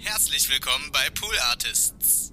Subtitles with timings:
[0.00, 2.32] Herzlich willkommen bei Pool Artists.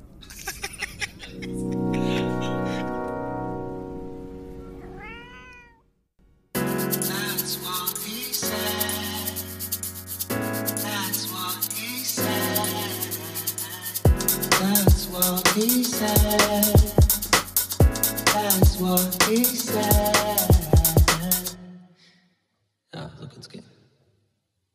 [22.94, 23.66] Ja, so kann's gehen.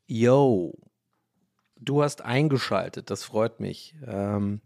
[0.07, 0.72] Yo,
[1.91, 3.96] du hast eingeschaltet, das freut mich.
[4.07, 4.61] Ähm,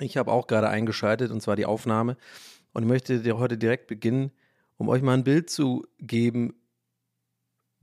[0.00, 2.16] ich habe auch gerade eingeschaltet und zwar die Aufnahme
[2.72, 4.32] und ich möchte dir heute direkt beginnen,
[4.78, 6.54] um euch mal ein Bild zu geben,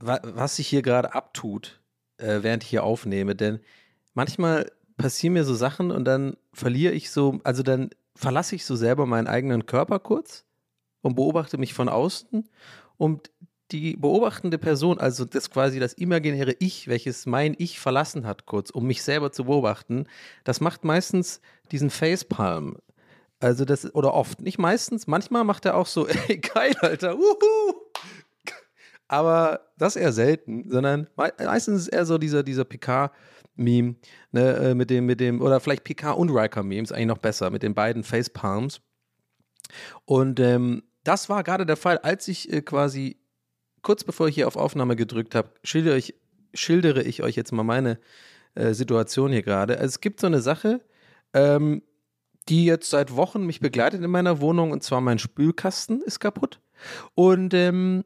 [0.00, 1.80] wa was sich hier gerade abtut,
[2.18, 3.36] äh, während ich hier aufnehme.
[3.36, 3.60] Denn
[4.12, 8.74] manchmal passieren mir so Sachen und dann verliere ich so, also dann verlasse ich so
[8.74, 10.44] selber meinen eigenen Körper kurz
[11.00, 12.48] und beobachte mich von außen
[12.96, 13.30] und
[13.74, 18.70] die beobachtende Person, also das quasi das imaginäre Ich, welches mein Ich verlassen hat, kurz,
[18.70, 20.06] um mich selber zu beobachten,
[20.44, 21.40] das macht meistens
[21.72, 22.76] diesen Facepalm.
[23.40, 27.74] Also das, oder oft, nicht meistens, manchmal macht er auch so, ey, geil, Alter, wuhu!
[29.08, 33.96] Aber das eher selten, sondern mei- meistens ist eher so dieser, dieser PK-Meme,
[34.30, 37.64] ne, äh, mit dem, mit dem, oder vielleicht PK und Riker-Memes, eigentlich noch besser, mit
[37.64, 38.80] den beiden Facepalms.
[40.04, 43.18] Und ähm, das war gerade der Fall, als ich äh, quasi
[43.84, 46.14] kurz bevor ich hier auf Aufnahme gedrückt habe, schildere ich,
[46.52, 48.00] schildere ich euch jetzt mal meine
[48.56, 49.74] äh, Situation hier gerade.
[49.74, 50.80] Also es gibt so eine Sache,
[51.32, 51.82] ähm,
[52.48, 56.60] die jetzt seit Wochen mich begleitet in meiner Wohnung, und zwar mein Spülkasten ist kaputt.
[57.14, 58.04] Und ähm,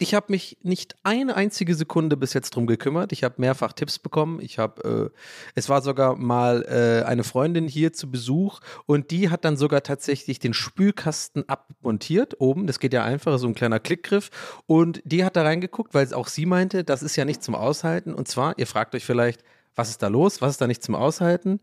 [0.00, 3.12] ich habe mich nicht eine einzige Sekunde bis jetzt drum gekümmert.
[3.12, 4.40] Ich habe mehrfach Tipps bekommen.
[4.40, 5.18] Ich habe, äh,
[5.54, 9.84] es war sogar mal äh, eine Freundin hier zu Besuch und die hat dann sogar
[9.84, 12.66] tatsächlich den Spülkasten abmontiert oben.
[12.66, 14.30] Das geht ja einfach, so ein kleiner Klickgriff.
[14.66, 18.14] Und die hat da reingeguckt, weil auch sie meinte, das ist ja nicht zum Aushalten.
[18.14, 19.44] Und zwar, ihr fragt euch vielleicht,
[19.76, 20.42] was ist da los?
[20.42, 21.60] Was ist da nicht zum Aushalten?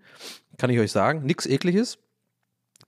[0.57, 1.97] Kann ich euch sagen, nichts Ekliges.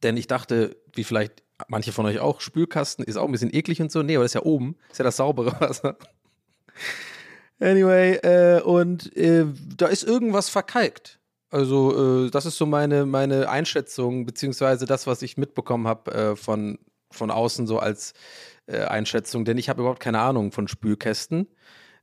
[0.04, 3.82] Denn ich dachte, wie vielleicht manche von euch auch, Spülkasten ist auch ein bisschen eklig
[3.82, 4.04] und so.
[4.04, 5.98] Nee, aber das ist ja oben, ist ja das saubere Wasser.
[7.60, 9.46] Anyway, äh, und äh,
[9.78, 11.20] da ist irgendwas verkalkt.
[11.50, 16.36] Also, äh, das ist so meine, meine Einschätzung, beziehungsweise das, was ich mitbekommen habe äh,
[16.36, 16.80] von,
[17.12, 18.14] von außen, so als
[18.66, 21.48] äh, Einschätzung, denn ich habe überhaupt keine Ahnung von Spülkästen.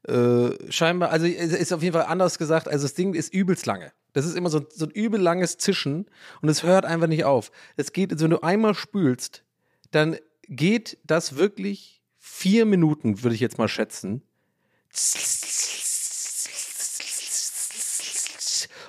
[0.07, 3.93] Äh, scheinbar, also ist auf jeden Fall anders gesagt, also das Ding ist übelst lange.
[4.13, 6.07] Das ist immer so, so ein übel langes Zischen
[6.43, 7.51] und es hört einfach nicht auf.
[7.77, 9.45] Es geht, also wenn du einmal spülst,
[9.91, 10.17] dann
[10.49, 14.23] geht das wirklich vier Minuten, würde ich jetzt mal schätzen.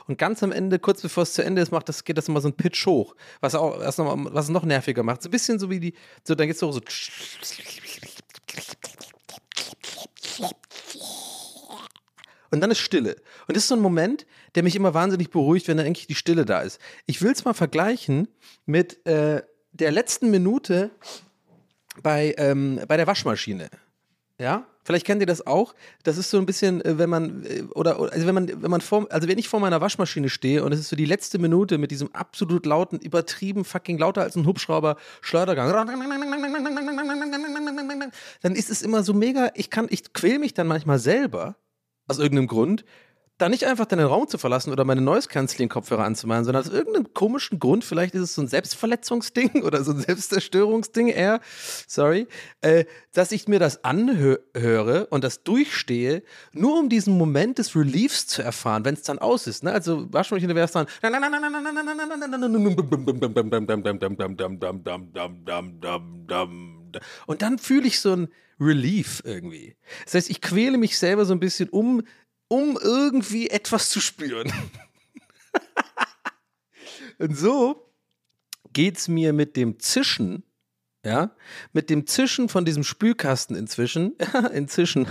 [0.08, 2.42] Und ganz am Ende, kurz bevor es zu Ende ist, macht das, geht das immer
[2.42, 5.22] so ein Pitch hoch, was auch was noch, was noch nerviger macht.
[5.22, 5.94] So ein bisschen so wie die,
[6.24, 6.82] so dann geht es so, so
[12.52, 13.16] und dann ist Stille.
[13.48, 14.26] Und das ist so ein Moment,
[14.56, 16.80] der mich immer wahnsinnig beruhigt, wenn dann eigentlich die Stille da ist.
[17.06, 18.28] Ich will es mal vergleichen
[18.66, 19.42] mit äh,
[19.72, 20.92] der letzten Minute
[22.04, 23.70] bei, ähm, bei der Waschmaschine.
[24.40, 24.66] Ja?
[24.84, 25.76] Vielleicht kennt ihr das auch.
[26.04, 28.82] Das ist so ein bisschen, äh, wenn man, äh, oder- also wenn man, wenn man
[28.82, 31.78] vor, also wenn ich vor meiner Waschmaschine stehe und es ist so die letzte Minute
[31.78, 35.70] mit diesem absolut lauten, übertrieben fucking lauter als ein Hubschrauber Schleudergang,
[38.42, 41.56] dann ist es immer so mega, ich kann, ich quäl mich dann manchmal selber,
[42.08, 42.84] aus irgendeinem Grund,
[43.42, 46.64] da nicht einfach dann den Raum zu verlassen oder meine Noise Canceling Kopfhörer anzumachen, sondern
[46.64, 51.42] aus irgendeinem komischen Grund, vielleicht ist es so ein Selbstverletzungsding oder so ein Selbstzerstörungsding eher,
[51.88, 52.28] sorry,
[52.62, 58.28] äh, dass ich mir das anhöre und das durchstehe, nur um diesen Moment des Reliefs
[58.28, 59.64] zu erfahren, wenn es dann aus ist.
[59.64, 59.72] Ne?
[59.72, 60.86] Also Waschmaschine wäre es dann
[67.26, 68.28] und dann fühle ich so ein
[68.62, 69.76] Relief irgendwie.
[70.06, 72.04] Das heißt, ich quäle mich selber so ein bisschen, um,
[72.52, 74.52] um irgendwie etwas zu spüren.
[77.18, 77.90] Und so
[78.74, 80.44] geht es mir mit dem Zischen,
[81.06, 81.34] ja,
[81.72, 84.18] mit dem Zischen von diesem Spülkasten inzwischen,
[84.54, 85.08] inzwischen,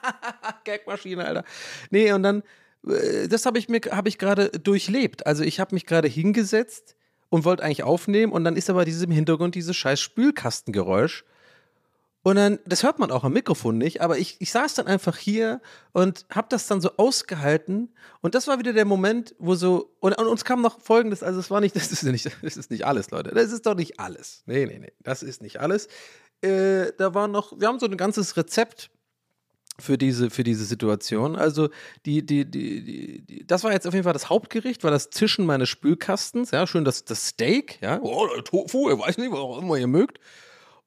[0.64, 1.44] Gagmaschine, Alter.
[1.90, 2.42] Nee, und dann,
[2.86, 5.26] äh, das habe ich mir, habe ich gerade durchlebt.
[5.26, 6.96] Also ich habe mich gerade hingesetzt
[7.28, 11.26] und wollte eigentlich aufnehmen und dann ist aber dieses im Hintergrund dieses scheiß Spülkastengeräusch.
[12.22, 15.16] Und dann, das hört man auch am Mikrofon nicht, aber ich, ich saß dann einfach
[15.16, 15.62] hier
[15.92, 17.94] und habe das dann so ausgehalten.
[18.20, 21.40] Und das war wieder der Moment, wo so, und, und uns kam noch folgendes, also
[21.40, 23.30] es war nicht, das ist nicht, das ist nicht alles, Leute.
[23.30, 24.42] Das ist doch nicht alles.
[24.44, 25.88] Nee, nee, nee, das ist nicht alles.
[26.42, 28.90] Äh, da war noch, wir haben so ein ganzes Rezept
[29.78, 31.36] für diese, für diese Situation.
[31.36, 31.70] Also
[32.04, 35.46] die, die, die, die, das war jetzt auf jeden Fall das Hauptgericht, war das Zischen
[35.46, 36.50] meines Spülkastens.
[36.50, 37.98] Ja, schön das, das Steak, ja.
[38.02, 40.18] Oh, Tofu, ich weiß nicht, was auch immer ihr mögt.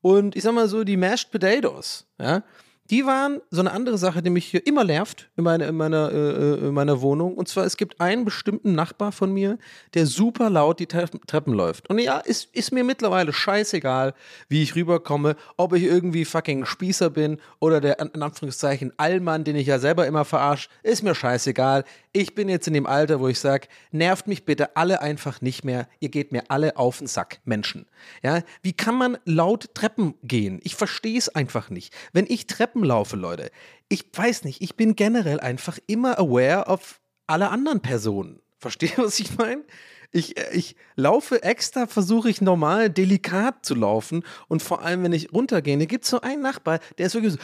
[0.04, 2.44] Und ich sag mal so, die Mashed Potatoes, ja,
[2.90, 6.12] die waren so eine andere Sache, die mich hier immer nervt in, meine, in, meiner,
[6.12, 7.36] äh, äh, in meiner Wohnung.
[7.36, 9.58] Und zwar, es gibt einen bestimmten Nachbar von mir,
[9.94, 11.90] der super laut die Tre Treppen läuft.
[11.90, 14.14] Und ja, ist, ist mir mittlerweile scheißegal,
[14.50, 19.56] wie ich rüberkomme, ob ich irgendwie fucking Spießer bin oder der, in Anführungszeichen, Allmann, den
[19.56, 20.70] ich ja selber immer verarsche.
[20.84, 21.86] Ist mir scheißegal.
[22.12, 25.64] Ich bin jetzt in dem Alter, wo ich sage, nervt mich bitte alle einfach nicht
[25.64, 25.88] mehr.
[26.00, 27.86] Ihr geht mir alle auf den Sack, Menschen.
[28.22, 30.60] Ja, wie kann man laut Treppen gehen?
[30.64, 31.94] Ich verstehe es einfach nicht.
[32.12, 33.52] Wenn ich Treppen laufe, Leute,
[33.90, 38.40] ich weiß nicht, ich bin generell einfach immer aware of alle anderen Personen.
[38.60, 39.64] Versteht was ich meine?
[40.12, 45.12] Ich, äh, ich laufe extra, versuche ich normal delikat zu laufen und vor allem, wenn
[45.12, 47.40] ich runtergehe, da gibt es so einen Nachbar, der ist wirklich so.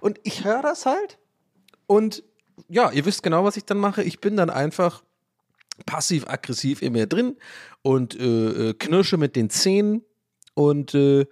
[0.00, 1.18] Und ich höre das halt
[1.86, 2.22] und
[2.68, 4.02] ja, ihr wisst genau, was ich dann mache.
[4.02, 5.02] Ich bin dann einfach
[5.86, 7.36] passiv-aggressiv in mir drin
[7.82, 10.02] und äh, äh knirsche mit den Zähnen
[10.54, 11.26] und äh,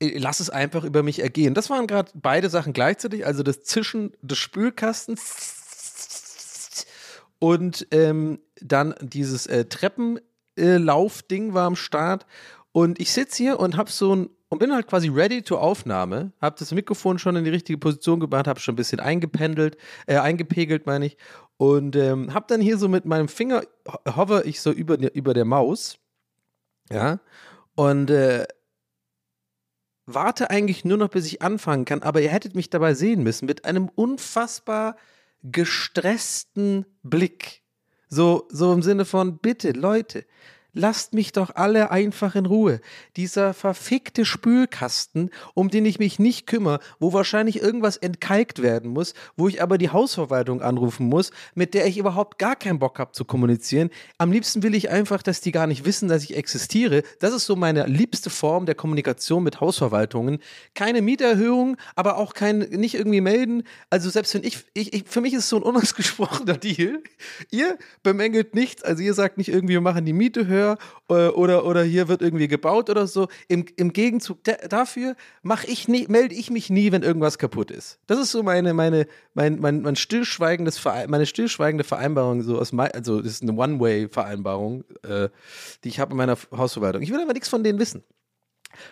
[0.00, 1.54] lass es einfach über mich ergehen.
[1.54, 5.56] Das waren gerade beide Sachen gleichzeitig, also das Zischen des Spülkastens
[7.38, 12.26] und ähm, dann dieses äh, Treppenlaufding war am Start.
[12.72, 16.32] Und ich sitze hier und habe so ein und bin halt quasi ready to Aufnahme,
[16.40, 20.16] habe das Mikrofon schon in die richtige Position gebracht, habe schon ein bisschen eingependelt, äh,
[20.16, 21.18] eingepegelt, meine ich,
[21.58, 23.62] und ähm, habe dann hier so mit meinem Finger
[24.16, 25.98] hover ich so über, über der Maus,
[26.90, 27.20] ja,
[27.74, 28.46] und äh,
[30.06, 33.44] warte eigentlich nur noch, bis ich anfangen kann, aber ihr hättet mich dabei sehen müssen
[33.44, 34.96] mit einem unfassbar
[35.42, 37.62] gestressten Blick.
[38.08, 40.24] So, so im Sinne von, bitte, Leute,
[40.80, 42.80] Lasst mich doch alle einfach in Ruhe.
[43.16, 49.14] Dieser verfickte Spülkasten, um den ich mich nicht kümmere, wo wahrscheinlich irgendwas entkalkt werden muss,
[49.36, 53.10] wo ich aber die Hausverwaltung anrufen muss, mit der ich überhaupt gar keinen Bock habe
[53.10, 53.90] zu kommunizieren.
[54.18, 57.02] Am liebsten will ich einfach, dass die gar nicht wissen, dass ich existiere.
[57.18, 60.38] Das ist so meine liebste Form der Kommunikation mit Hausverwaltungen.
[60.74, 63.64] Keine Mieterhöhung, aber auch kein, nicht irgendwie melden.
[63.90, 67.02] Also selbst wenn ich, ich, ich für mich ist es so ein unausgesprochener Deal.
[67.50, 70.78] Ihr bemängelt nichts, also ihr sagt nicht irgendwie, wir machen die Miete höher höher
[71.08, 73.28] äh, oder, oder hier wird irgendwie gebaut oder so.
[73.48, 74.38] Im, im Gegenzug
[74.68, 77.98] dafür melde ich mich nie, wenn irgendwas kaputt ist.
[78.06, 82.90] Das ist so meine, meine, mein, mein, mein stillschweigendes meine stillschweigende Vereinbarung, so aus mein,
[82.92, 85.28] also das ist eine One-Way-Vereinbarung, äh,
[85.84, 87.02] die ich habe in meiner Hausverwaltung.
[87.02, 88.02] Ich will aber nichts von denen wissen.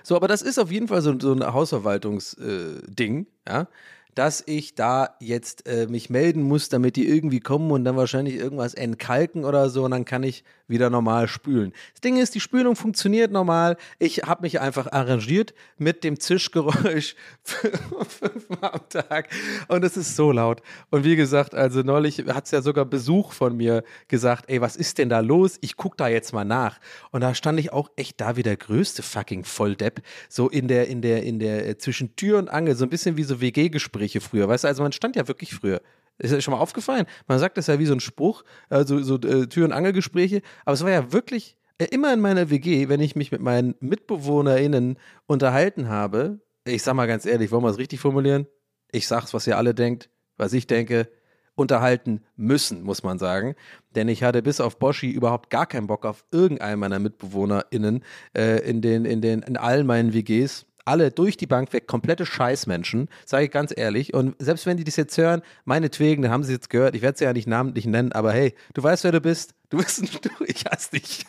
[0.02, 3.68] So, aber das ist auf jeden Fall so, so ein Hausverwaltungsding, äh, ja
[4.16, 8.34] dass ich da jetzt äh, mich melden muss, damit die irgendwie kommen und dann wahrscheinlich
[8.34, 11.72] irgendwas entkalken oder so und dann kann ich wieder normal spülen.
[11.92, 13.76] Das Ding ist, die Spülung funktioniert normal.
[13.98, 17.14] Ich habe mich einfach arrangiert mit dem Zischgeräusch
[17.44, 19.28] fünfmal am Tag
[19.68, 20.62] und es ist so laut.
[20.90, 24.76] Und wie gesagt, also neulich hat es ja sogar Besuch von mir gesagt, ey, was
[24.76, 25.58] ist denn da los?
[25.60, 26.80] Ich gucke da jetzt mal nach.
[27.10, 30.88] Und da stand ich auch echt da wie der größte fucking Volldepp, so in der,
[30.88, 34.05] in der, in der, äh, zwischen Tür und Angel, so ein bisschen wie so WG-Gespräche
[34.06, 35.80] Gespräche früher, weißt du, also man stand ja wirklich früher.
[36.18, 37.06] Ist ja schon mal aufgefallen.
[37.26, 40.74] Man sagt das ja wie so ein Spruch, also so äh, Tür- und Angelgespräche, aber
[40.74, 44.98] es war ja wirklich äh, immer in meiner WG, wenn ich mich mit meinen MitbewohnerInnen
[45.26, 48.46] unterhalten habe, ich sag mal ganz ehrlich, wollen wir es richtig formulieren?
[48.92, 51.08] Ich sag's, was ihr alle denkt, was ich denke,
[51.54, 53.54] unterhalten müssen, muss man sagen.
[53.94, 58.02] Denn ich hatte bis auf Boschi überhaupt gar keinen Bock auf irgendeinen meiner MitbewohnerInnen
[58.36, 62.24] äh, in, den, in, den, in allen meinen WGs alle durch die Bank weg komplette
[62.24, 64.14] Scheißmenschen, sage ich ganz ehrlich.
[64.14, 67.18] Und selbst wenn die das jetzt hören, meinetwegen, dann haben sie jetzt gehört, ich werde
[67.18, 69.54] sie ja nicht namentlich nennen, aber hey, du weißt, wer du bist.
[69.68, 71.26] Du bist ein, du, ich hasse dich.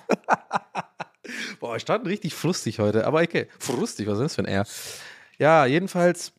[1.60, 4.66] Boah, ich stand richtig frustig heute, aber okay, frustig, was ist das für ein R?
[5.40, 6.34] Ja, jedenfalls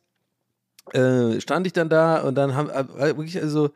[0.93, 3.71] äh, stand ich dann da und dann haben äh, wirklich also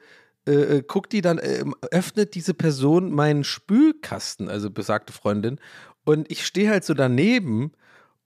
[0.47, 5.61] äh, äh guckt die dann, äh, öffnet diese Person meinen Spülkasten, also besagte Freundin,
[6.05, 7.73] und ich stehe halt so daneben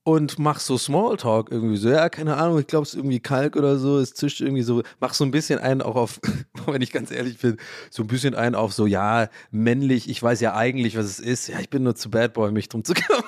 [0.07, 3.57] und mach so Smalltalk irgendwie so, ja, keine Ahnung, ich glaube, es ist irgendwie Kalk
[3.57, 6.21] oder so, es zischt irgendwie so, mach so ein bisschen einen auch auf,
[6.65, 7.57] wenn ich ganz ehrlich bin,
[7.89, 11.49] so ein bisschen einen auf so, ja, männlich, ich weiß ja eigentlich, was es ist,
[11.49, 13.21] ja, ich bin nur zu bad boy, mich drum zu kümmern.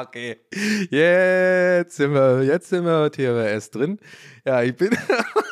[0.00, 0.36] okay,
[0.90, 3.98] jetzt sind wir, jetzt sind wir TWS drin.
[4.44, 4.90] Ja, ich bin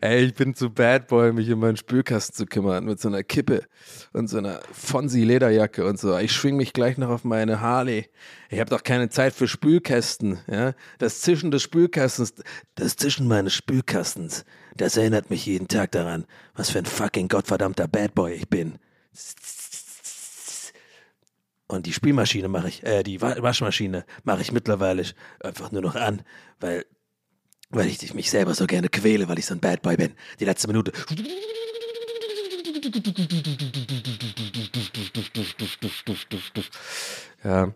[0.00, 3.24] Ey, ich bin zu Bad Boy, mich um meinen Spülkasten zu kümmern mit so einer
[3.24, 3.64] Kippe
[4.12, 6.16] und so einer Fonsi-Lederjacke und so.
[6.16, 8.08] Ich schwing mich gleich noch auf meine Harley.
[8.50, 10.38] Ich habe doch keine Zeit für Spülkästen.
[10.46, 10.74] Ja?
[10.98, 12.34] Das Zischen des Spülkastens,
[12.76, 14.44] das Zischen meines Spülkastens,
[14.76, 18.78] das erinnert mich jeden Tag daran, was für ein fucking gottverdammter Bad Boy ich bin.
[21.66, 25.04] Und die Spülmaschine mache ich, äh, die Waschmaschine mache ich mittlerweile
[25.40, 26.22] einfach nur noch an,
[26.60, 26.84] weil
[27.72, 30.12] weil ich mich selber so gerne quäle, weil ich so ein Bad Boy bin.
[30.38, 30.92] Die letzte Minute.
[37.42, 37.72] Ja.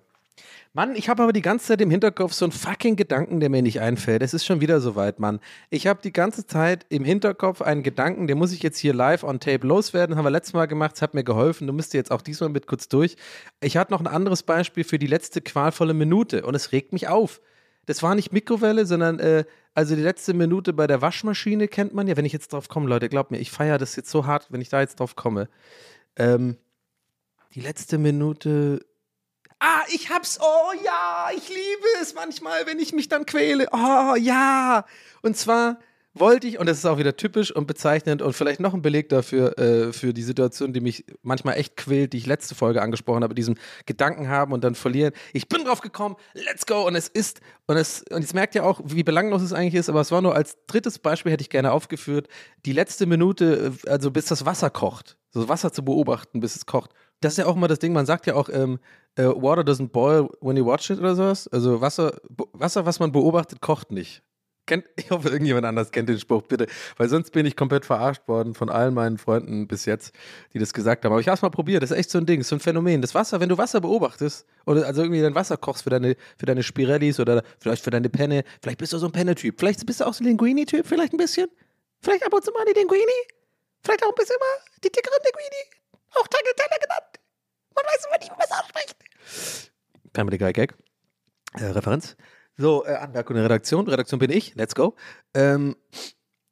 [0.75, 3.63] Mann, ich habe aber die ganze Zeit im Hinterkopf so einen fucking Gedanken, der mir
[3.63, 4.21] nicht einfällt.
[4.21, 5.41] Es ist schon wieder soweit, Mann.
[5.71, 9.25] Ich habe die ganze Zeit im Hinterkopf einen Gedanken, den muss ich jetzt hier live
[9.25, 10.17] on tape loswerden.
[10.17, 11.67] Haben wir letztes Mal gemacht, es hat mir geholfen.
[11.67, 13.17] Du müsst jetzt auch diesmal mit kurz durch.
[13.63, 17.09] Ich hatte noch ein anderes Beispiel für die letzte qualvolle Minute und es regt mich
[17.09, 17.41] auf.
[17.87, 22.09] Das war nicht Mikrowelle, sondern äh, also die letzte Minute bei der Waschmaschine kennt man
[22.09, 22.17] ja.
[22.17, 24.61] Wenn ich jetzt drauf komme, Leute, glaubt mir, ich feiere das jetzt so hart, wenn
[24.61, 25.49] ich da jetzt drauf komme.
[26.17, 26.57] Ähm,
[27.55, 28.85] die letzte Minute
[29.59, 30.39] Ah, ich hab's.
[30.41, 33.67] Oh ja, ich liebe es manchmal, wenn ich mich dann quäle.
[33.73, 34.85] Oh ja.
[35.23, 35.79] Und zwar
[36.19, 39.09] wollte ich, und das ist auch wieder typisch und bezeichnend und vielleicht noch ein Beleg
[39.09, 43.23] dafür, äh, für die Situation, die mich manchmal echt quält, die ich letzte Folge angesprochen
[43.23, 43.57] habe, diesem
[43.87, 45.13] Gedanken haben und dann verlieren.
[45.33, 46.87] Ich bin drauf gekommen, let's go.
[46.87, 49.89] Und es ist, und es, und jetzt merkt ihr auch, wie belanglos es eigentlich ist,
[49.89, 52.29] aber es war nur als drittes Beispiel, hätte ich gerne aufgeführt,
[52.65, 55.17] die letzte Minute, äh, also bis das Wasser kocht.
[55.31, 56.93] So Wasser zu beobachten, bis es kocht.
[57.21, 58.79] Das ist ja auch immer das Ding, man sagt ja auch, ähm,
[59.17, 61.49] äh, Water doesn't boil when you watch it oder sowas.
[61.49, 62.21] Also Wasser,
[62.53, 64.23] Wasser, was man beobachtet, kocht nicht.
[64.67, 66.67] Kennt, ich hoffe, irgendjemand anders kennt den Spruch, bitte.
[66.97, 70.15] Weil sonst bin ich komplett verarscht worden von allen meinen Freunden bis jetzt,
[70.53, 71.13] die das gesagt haben.
[71.13, 71.83] Aber ich habe es mal probiert.
[71.83, 73.01] Das ist echt so ein Ding, so ein Phänomen.
[73.01, 76.47] Das Wasser, wenn du Wasser beobachtest, oder also irgendwie dein Wasser kochst für deine, für
[76.47, 79.59] deine Spirellis oder vielleicht für deine Penne, vielleicht bist du so ein Penne-Typ.
[79.59, 81.49] Vielleicht bist du auch so ein Linguini-Typ, vielleicht ein bisschen.
[82.03, 83.03] Vielleicht ab und zu mal die Linguini.
[83.83, 85.87] Vielleicht auch ein bisschen mal die dickeren Linguini.
[86.15, 87.21] Auch Tagliatelle genannt.
[87.75, 88.97] Man weiß immer nicht, wie man es ausspricht.
[90.15, 90.75] Family Guy Gag.
[91.55, 92.17] Äh, Referenz.
[92.57, 93.89] So, äh, Anmerkung der Redaktion.
[93.89, 94.55] Redaktion bin ich.
[94.55, 94.95] Let's go.
[95.35, 95.77] Ähm,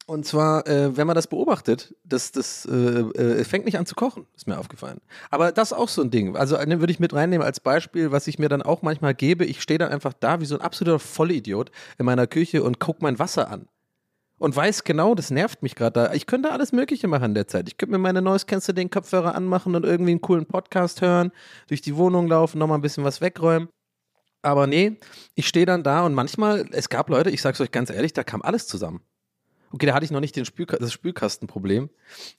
[0.06, 3.94] und zwar, äh, wenn man das beobachtet, das, das äh, äh, fängt nicht an zu
[3.94, 5.00] kochen, ist mir aufgefallen.
[5.30, 6.36] Aber das ist auch so ein Ding.
[6.36, 9.46] Also den würde ich mit reinnehmen als Beispiel, was ich mir dann auch manchmal gebe.
[9.46, 13.02] Ich stehe dann einfach da wie so ein absoluter Vollidiot in meiner Küche und gucke
[13.02, 13.66] mein Wasser an
[14.38, 16.12] und weiß genau, das nervt mich gerade da.
[16.12, 17.68] Ich könnte alles Mögliche machen in der Zeit.
[17.68, 21.00] Ich könnte mir meine Neues kennst du den Kopfhörer anmachen und irgendwie einen coolen Podcast
[21.00, 21.32] hören,
[21.68, 23.68] durch die Wohnung laufen, nochmal ein bisschen was wegräumen.
[24.44, 24.98] Aber nee,
[25.34, 28.24] ich stehe dann da und manchmal, es gab Leute, ich sag's euch ganz ehrlich, da
[28.24, 29.00] kam alles zusammen.
[29.72, 31.90] Okay, da hatte ich noch nicht Spülka das Spülkastenproblem,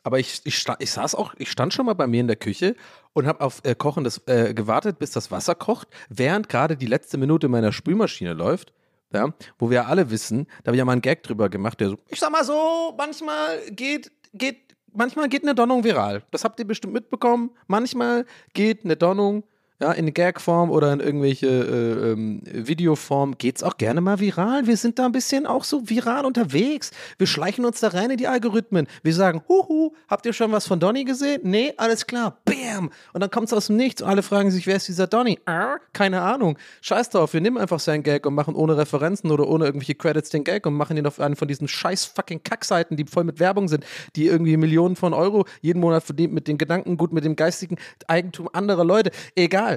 [0.04, 2.78] aber ich, ich, ich saß auch, ich stand schon mal bei mir in der Küche
[3.12, 7.18] und habe auf äh, Kochendes äh, gewartet, bis das Wasser kocht, während gerade die letzte
[7.18, 8.72] Minute meiner Spülmaschine läuft
[9.16, 11.90] ja, wo wir alle wissen, da habe ich ja mal einen Gag drüber gemacht, der
[11.90, 16.24] so, ich sag mal so, manchmal geht, geht, manchmal geht eine Donnung viral.
[16.32, 17.52] Das habt ihr bestimmt mitbekommen.
[17.68, 19.44] Manchmal geht eine Donnung
[19.82, 24.68] ja, in Gagform oder in irgendwelche äh, ähm, Videoform geht's auch gerne mal viral.
[24.68, 26.92] Wir sind da ein bisschen auch so viral unterwegs.
[27.18, 28.88] Wir schleichen uns da rein in die Algorithmen.
[29.04, 31.42] Wir sagen, huhu, habt ihr schon was von Donny gesehen?
[31.44, 32.38] Nee, alles klar.
[32.46, 32.90] Bam!
[33.12, 35.40] Und dann kommt's aus dem Nichts und alle fragen sich, wer ist dieser Donny?
[35.46, 36.58] Äh, keine Ahnung.
[36.80, 40.30] Scheiß drauf, wir nehmen einfach seinen Gag und machen ohne Referenzen oder ohne irgendwelche Credits
[40.30, 43.42] den Gag und machen ihn auf einen von diesen scheiß fucking Kackseiten, die voll mit
[43.42, 47.26] Werbung sind, die irgendwie Millionen von Euro jeden Monat verdient mit den Gedanken gut, mit
[47.26, 47.76] dem geistigen
[48.08, 49.12] Eigentum anderer Leute.
[49.36, 49.75] Egal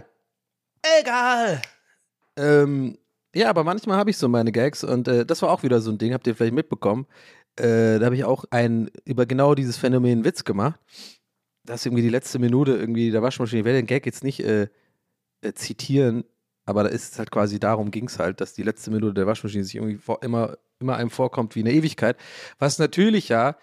[1.01, 1.63] egal.
[2.37, 2.99] Ähm,
[3.35, 5.91] ja, aber manchmal habe ich so meine Gags und äh, das war auch wieder so
[5.91, 7.07] ein Ding, habt ihr vielleicht mitbekommen.
[7.57, 10.79] Äh, da habe ich auch ein, über genau dieses Phänomen Witz gemacht.
[11.65, 13.61] Das ist irgendwie die letzte Minute irgendwie der Waschmaschine.
[13.61, 14.69] Ich werde den Gag jetzt nicht äh,
[15.43, 16.25] äh zitieren,
[16.65, 19.65] aber da ist halt quasi darum ging es halt, dass die letzte Minute der Waschmaschine
[19.65, 22.17] sich irgendwie vor, immer, immer einem vorkommt wie eine Ewigkeit.
[22.59, 23.57] Was natürlich ja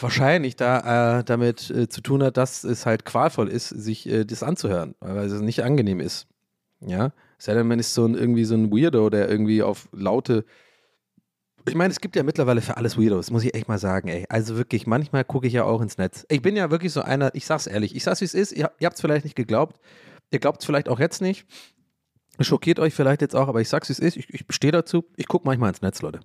[0.00, 4.24] wahrscheinlich da äh, damit äh, zu tun hat, dass es halt qualvoll ist, sich äh,
[4.24, 6.26] das anzuhören, weil es nicht angenehm ist.
[6.80, 10.44] Ja, sei denn, man ist so ein, irgendwie so ein Weirdo, der irgendwie auf laute.
[11.66, 14.26] Ich meine, es gibt ja mittlerweile für alles Weirdos, muss ich echt mal sagen, ey.
[14.28, 16.24] Also wirklich, manchmal gucke ich ja auch ins Netz.
[16.28, 18.70] Ich bin ja wirklich so einer, ich sag's ehrlich, ich sag's wie es ist, ihr,
[18.78, 19.80] ihr habt vielleicht nicht geglaubt,
[20.30, 21.46] ihr glaubt es vielleicht auch jetzt nicht.
[22.40, 25.04] Schockiert euch vielleicht jetzt auch, aber ich sag's wie es ist, ich, ich stehe dazu,
[25.16, 26.20] ich gucke manchmal ins Netz, Leute.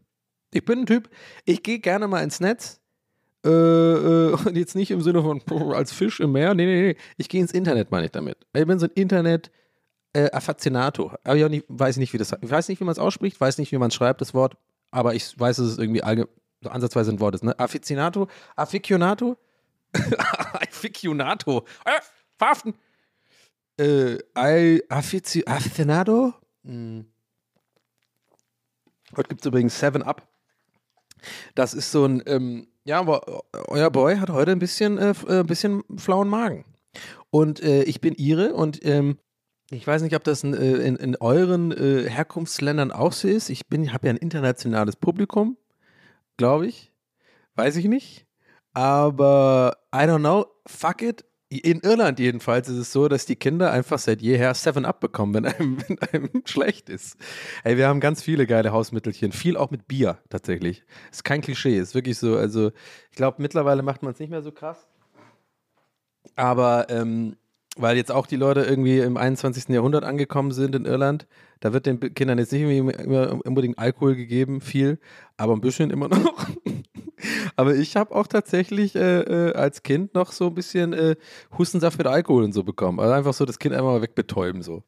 [0.51, 1.09] Ich bin ein Typ,
[1.45, 2.79] ich gehe gerne mal ins Netz,
[3.45, 5.41] äh, äh, und jetzt nicht im Sinne von
[5.73, 6.53] als Fisch im Meer.
[6.53, 6.97] Nee, nee, nee.
[7.17, 8.37] Ich gehe ins Internet, meine ich damit.
[8.53, 9.51] Ich bin so ein Internet
[10.13, 11.11] äh, Affazionato.
[11.23, 13.57] Aber ich nicht, weiß nicht, wie das Ich weiß nicht, wie man es ausspricht, weiß
[13.57, 14.57] nicht, wie man es schreibt, das Wort.
[14.91, 16.29] Aber ich weiß, dass es irgendwie allge
[16.61, 17.43] so ansatzweise ein Wort ist.
[17.43, 17.57] Ne?
[17.59, 18.27] Afficionato?
[18.55, 19.37] Afficionato?
[20.53, 21.65] Afficionato.
[21.83, 21.99] Äh,
[22.37, 22.75] verhaften.
[23.77, 24.19] Äh,
[24.87, 26.33] Afficionato?
[26.63, 27.05] Hm.
[29.15, 30.27] Heute gibt es übrigens Seven Up.
[31.55, 35.39] Das ist so ein, ähm, ja, aber euer Boy hat heute ein bisschen, äh, äh,
[35.39, 36.65] ein bisschen flauen Magen.
[37.29, 39.17] Und äh, ich bin Ihre und ähm,
[39.71, 43.49] ich weiß nicht, ob das in, äh, in, in euren äh, Herkunftsländern auch so ist.
[43.49, 45.57] Ich habe ja ein internationales Publikum,
[46.37, 46.91] glaube ich.
[47.55, 48.27] Weiß ich nicht.
[48.73, 50.47] Aber I don't know.
[50.67, 51.25] Fuck it
[51.59, 55.33] in Irland jedenfalls ist es so, dass die Kinder einfach seit jeher Seven Up bekommen,
[55.33, 57.17] wenn einem, wenn einem schlecht ist.
[57.63, 60.83] Ey, wir haben ganz viele geile Hausmittelchen, viel auch mit Bier tatsächlich.
[61.11, 62.37] Ist kein Klischee, ist wirklich so.
[62.37, 62.71] Also
[63.11, 64.87] ich glaube, mittlerweile macht man es nicht mehr so krass.
[66.35, 67.35] Aber ähm,
[67.75, 69.69] weil jetzt auch die Leute irgendwie im 21.
[69.69, 71.27] Jahrhundert angekommen sind in Irland,
[71.59, 72.65] da wird den Kindern jetzt nicht
[73.45, 74.99] unbedingt Alkohol gegeben, viel,
[75.37, 76.47] aber ein bisschen immer noch.
[77.55, 81.15] aber ich habe auch tatsächlich äh, äh, als Kind noch so ein bisschen äh,
[81.57, 82.99] Hustensaft mit Alkohol und so bekommen.
[82.99, 84.83] Also einfach so das Kind einmal wegbetäuben so.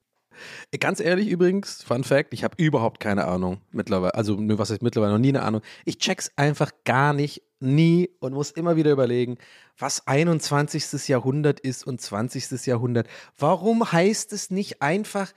[0.79, 5.13] Ganz ehrlich übrigens, Fun Fact, ich habe überhaupt keine Ahnung mittlerweile, also was heißt mittlerweile
[5.13, 5.61] noch nie eine Ahnung.
[5.85, 9.37] Ich check's einfach gar nicht, nie und muss immer wieder überlegen,
[9.77, 11.07] was 21.
[11.07, 12.65] Jahrhundert ist und 20.
[12.65, 13.07] Jahrhundert.
[13.37, 15.33] Warum heißt es nicht einfach,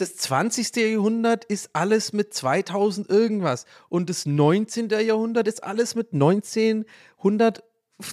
[0.00, 0.76] das 20.
[0.76, 4.88] Jahrhundert ist alles mit 2000 irgendwas und das 19.
[4.90, 7.62] Jahrhundert ist alles mit 1900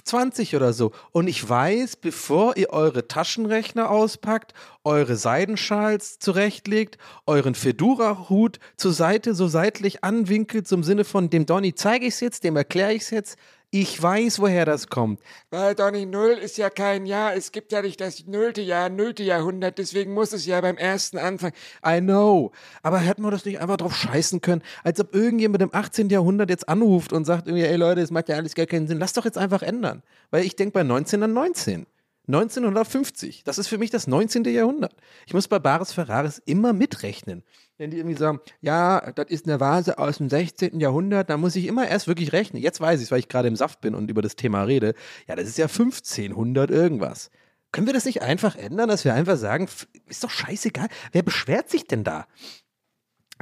[0.04, 0.92] 20 oder so.
[1.12, 4.52] Und ich weiß, bevor ihr eure Taschenrechner auspackt,
[4.84, 11.74] eure Seidenschals zurechtlegt, euren Fedora-Hut zur Seite so seitlich anwinkelt, im Sinne von dem Donny
[11.74, 13.38] zeige ich es jetzt, dem erkläre ich es jetzt,
[13.70, 15.20] ich weiß, woher das kommt.
[15.50, 17.34] Weil Donny Null ist ja kein Jahr.
[17.34, 19.76] Es gibt ja nicht das nullte Jahr, nullte Jahrhundert.
[19.76, 21.52] Deswegen muss es ja beim ersten anfangen.
[21.86, 22.52] I know.
[22.82, 26.08] Aber hätten wir das nicht einfach drauf scheißen können, als ob irgendjemand im 18.
[26.08, 28.98] Jahrhundert jetzt anruft und sagt irgendwie, ey Leute, das macht ja alles gar keinen Sinn.
[28.98, 30.02] Lass doch jetzt einfach ändern.
[30.30, 31.86] Weil ich denke bei 19 an 19.
[32.28, 33.44] 1950.
[33.44, 34.44] Das ist für mich das 19.
[34.44, 34.94] Jahrhundert.
[35.26, 37.42] Ich muss bei Bares Ferraris immer mitrechnen.
[37.78, 40.80] Wenn die irgendwie sagen, ja, das ist eine Vase aus dem 16.
[40.80, 42.60] Jahrhundert, dann muss ich immer erst wirklich rechnen.
[42.60, 44.94] Jetzt weiß ich es, weil ich gerade im Saft bin und über das Thema rede.
[45.28, 47.30] Ja, das ist ja 1500 irgendwas.
[47.70, 49.68] Können wir das nicht einfach ändern, dass wir einfach sagen,
[50.06, 50.88] ist doch scheißegal.
[51.12, 52.26] Wer beschwert sich denn da?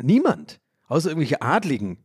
[0.02, 0.60] Niemand.
[0.86, 2.04] Außer irgendwelche Adligen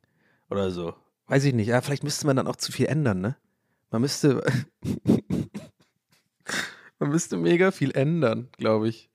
[0.50, 0.94] oder so.
[1.28, 1.68] Weiß ich nicht.
[1.68, 3.36] Ja, vielleicht müsste man dann auch zu viel ändern, ne?
[3.90, 4.42] Man müsste.
[7.00, 9.11] Man müsste mega viel ändern, glaube ich.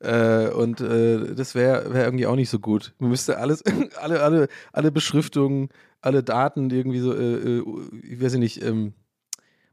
[0.00, 2.94] Äh, und äh, das wäre wär irgendwie auch nicht so gut.
[2.98, 3.62] Man müsste alles,
[4.00, 5.68] alle, alle, alle Beschriftungen,
[6.00, 7.64] alle Daten irgendwie so, äh, äh
[8.02, 8.94] ich weiß nicht, ähm,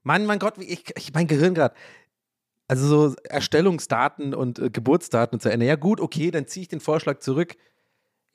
[0.04, 1.76] Mann, mein Gott, ich, ich mein Gehirn gerade.
[2.68, 5.66] Also so Erstellungsdaten und äh, Geburtsdaten zu Ende.
[5.66, 7.56] Ja, gut, okay, dann ziehe ich den Vorschlag zurück.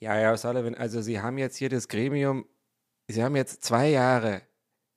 [0.00, 2.46] Ja, ja, Sullivan, also Sie haben jetzt hier das Gremium,
[3.08, 4.42] Sie haben jetzt zwei Jahre,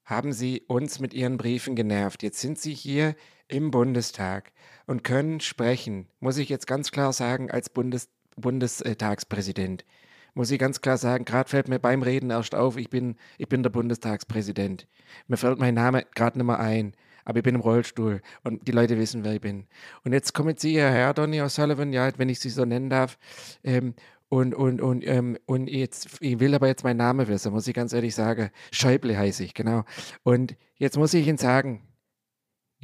[0.06, 2.24] haben Sie uns mit Ihren Briefen genervt.
[2.24, 3.16] Jetzt sind Sie hier
[3.48, 4.52] im Bundestag
[4.88, 9.86] und können sprechen, muss ich jetzt ganz klar sagen, als Bundes Bundestagspräsident.
[10.34, 13.48] Muss ich ganz klar sagen, gerade fällt mir beim Reden erst auf, ich bin, ich
[13.48, 14.88] bin der Bundestagspräsident.
[15.28, 18.74] Mir fällt mein Name gerade nicht mehr ein, aber ich bin im Rollstuhl und die
[18.74, 19.68] Leute wissen, wer ich bin.
[20.04, 23.18] Und jetzt kommen Sie hierher, Donny O'Sullivan, ja, wenn ich Sie so nennen darf,
[23.64, 23.96] ähm,
[24.28, 27.74] und, und, und, ähm, und jetzt, ich will aber jetzt meinen Namen wissen, muss ich
[27.74, 28.50] ganz ehrlich sagen.
[28.72, 29.86] Schäuble heiße ich, genau.
[30.24, 31.84] Und jetzt muss ich Ihnen sagen,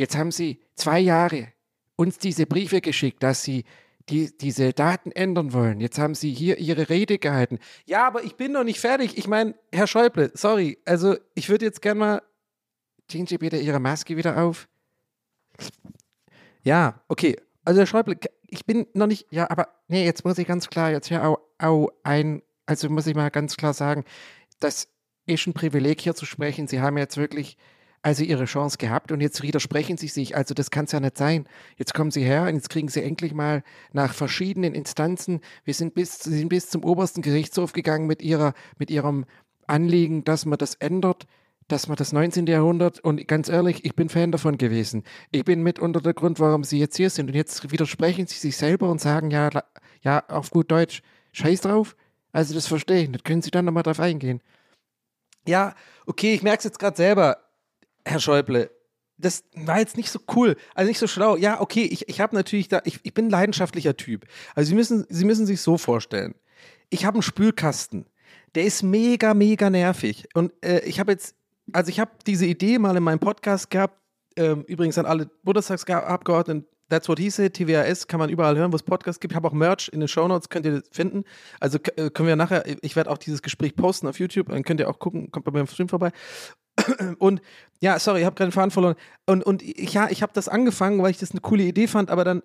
[0.02, 1.50] Jetzt haben Sie zwei Jahre
[2.02, 3.64] uns diese Briefe geschickt, dass Sie
[4.10, 5.80] die, diese Daten ändern wollen.
[5.80, 7.60] Jetzt haben Sie hier Ihre Rede gehalten.
[7.86, 9.18] Ja, aber ich bin noch nicht fertig.
[9.18, 10.80] Ich meine, Herr Schäuble, sorry.
[10.86, 12.22] Also, ich würde jetzt gerne mal.
[13.08, 14.68] Ziehen Sie bitte Ihre Maske wieder auf.
[16.64, 17.36] Ja, okay.
[17.64, 19.28] Also, Herr Schäuble, ich bin noch nicht.
[19.30, 22.42] Ja, aber nee, jetzt muss ich ganz klar jetzt hier auch, auch ein.
[22.66, 24.04] Also, muss ich mal ganz klar sagen,
[24.60, 24.88] das
[25.28, 26.68] ist ein Privileg, hier zu sprechen.
[26.68, 27.58] Sie haben jetzt wirklich
[28.02, 30.36] also ihre Chance gehabt und jetzt widersprechen sie sich.
[30.36, 31.48] Also das kann es ja nicht sein.
[31.78, 35.94] Jetzt kommen sie her und jetzt kriegen sie endlich mal nach verschiedenen Instanzen, wir sind
[35.94, 39.26] bis, sind bis zum obersten Gerichtshof gegangen mit, ihrer, mit ihrem
[39.68, 41.28] Anliegen, dass man das ändert,
[41.68, 42.48] dass man das 19.
[42.48, 45.04] Jahrhundert, und ganz ehrlich, ich bin Fan davon gewesen.
[45.32, 47.30] Ich bin mit unter der Grund, warum sie jetzt hier sind.
[47.30, 49.50] Und jetzt widersprechen sie sich selber und sagen, ja,
[50.02, 51.96] ja, auf gut Deutsch, scheiß drauf.
[52.34, 53.12] Also das verstehe ich.
[53.12, 54.42] Das können Sie dann nochmal drauf eingehen.
[55.48, 57.38] Ja, okay, ich merke es jetzt gerade selber
[58.06, 58.70] Herr Schäuble,
[59.18, 61.36] das war jetzt nicht so cool, also nicht so schlau.
[61.36, 64.26] Ja, okay, ich, ich habe natürlich da, ich, ich bin ein leidenschaftlicher Typ.
[64.56, 66.36] Also Sie müssen, Sie müssen sich so vorstellen.
[66.90, 68.06] Ich habe einen Spülkasten,
[68.56, 70.28] der ist mega, mega nervig.
[70.34, 71.36] Und äh, ich habe jetzt,
[71.72, 73.98] also ich habe diese Idee mal in meinem Podcast gehabt,
[74.36, 78.76] ähm, übrigens an alle Bundestagsabgeordneten, That's What He Said, TWAS, kann man überall hören, wo
[78.76, 79.32] es Podcasts gibt.
[79.32, 81.24] Ich habe auch Merch in den Show Notes, könnt ihr finden.
[81.62, 84.82] Also äh, können wir nachher, ich werde auch dieses Gespräch posten auf YouTube, dann könnt
[84.82, 86.12] ihr auch gucken, kommt bei mir im Stream vorbei.
[87.20, 87.42] Und
[87.80, 88.96] ja, sorry, ich habe gerade den Faden verloren.
[89.26, 92.10] Und, und ich, ja, ich habe das angefangen, weil ich das eine coole Idee fand,
[92.10, 92.44] aber dann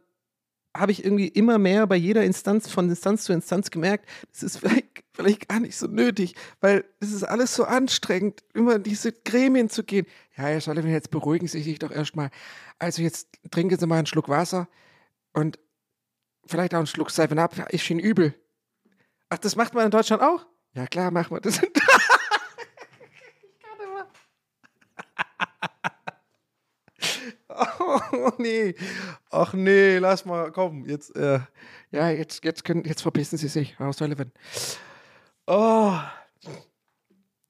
[0.76, 4.58] habe ich irgendwie immer mehr bei jeder Instanz, von Instanz zu Instanz gemerkt, das ist
[4.58, 9.12] vielleicht, vielleicht gar nicht so nötig, weil es ist alles so anstrengend, immer in diese
[9.12, 10.06] Gremien zu gehen.
[10.36, 12.30] Ja, Herr Sullivan, jetzt beruhigen Sie sich doch erstmal.
[12.78, 14.68] Also jetzt trinken Sie mal einen Schluck Wasser
[15.32, 15.58] und
[16.46, 17.72] vielleicht auch einen Schluck Seven Up.
[17.72, 18.34] Ist Ihnen übel.
[19.28, 20.46] Ach, das macht man in Deutschland auch?
[20.74, 21.60] Ja, klar, machen wir das.
[28.12, 28.74] Oh nee.
[29.30, 31.14] Ach nee, lass mal, komm, jetzt.
[31.16, 31.40] Äh.
[31.90, 34.32] Ja, jetzt, jetzt, können, jetzt verpissen Sie sich, Frau Sullivan.
[35.46, 35.92] Oh.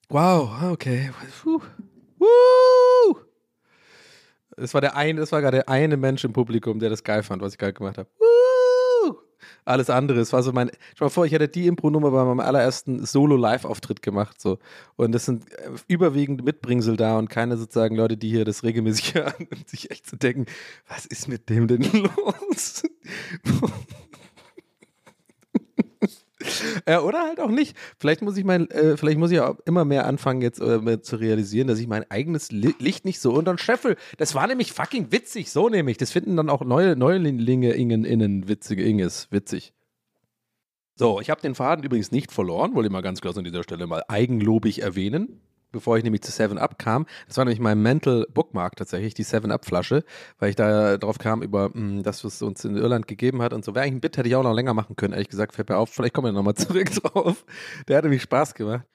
[0.09, 1.11] Wow, okay.
[1.41, 1.61] Puh.
[2.17, 3.19] Woo!
[4.55, 7.23] Es war der eine, das war gerade der eine Mensch im Publikum, der das geil
[7.23, 8.09] fand, was ich geil gemacht habe.
[8.17, 8.56] Woo!
[9.65, 12.39] Alles andere, es war so mein, stell mal vor, ich hätte die Impro-Nummer bei meinem
[12.39, 14.59] allerersten Solo-Live-Auftritt gemacht, so.
[14.95, 19.13] Und das sind äh, überwiegend Mitbringsel da und keine sozusagen Leute, die hier das regelmäßig
[19.15, 20.45] hören und sich echt zu so denken,
[20.87, 22.83] was ist mit dem denn los?
[26.87, 27.75] Ja, oder halt auch nicht.
[27.97, 31.15] Vielleicht muss ich mein, äh, vielleicht muss ich auch immer mehr anfangen, jetzt äh, zu
[31.15, 33.95] realisieren, dass ich mein eigenes Li Licht nicht so unter den Scheffel.
[34.17, 35.97] Das war nämlich fucking witzig, so nämlich.
[35.97, 39.73] Das finden dann auch neue Neulinge Ingen innen witzige Inges witzig.
[40.95, 43.63] So, ich habe den Faden übrigens nicht verloren, wollte ich mal ganz klar an dieser
[43.63, 47.05] Stelle mal eigenlobig erwähnen bevor ich nämlich zu 7-Up kam.
[47.27, 50.03] Das war nämlich mein Mental Bookmark tatsächlich, die 7-Up-Flasche,
[50.39, 53.53] weil ich da drauf kam über mh, das, was es uns in Irland gegeben hat
[53.53, 53.75] und so.
[53.75, 55.53] Wäre eigentlich ein Bit, hätte ich auch noch länger machen können, ehrlich gesagt.
[55.53, 57.45] Fällt mir auf, vielleicht kommen wir nochmal zurück drauf.
[57.87, 58.85] Der hat nämlich Spaß gemacht.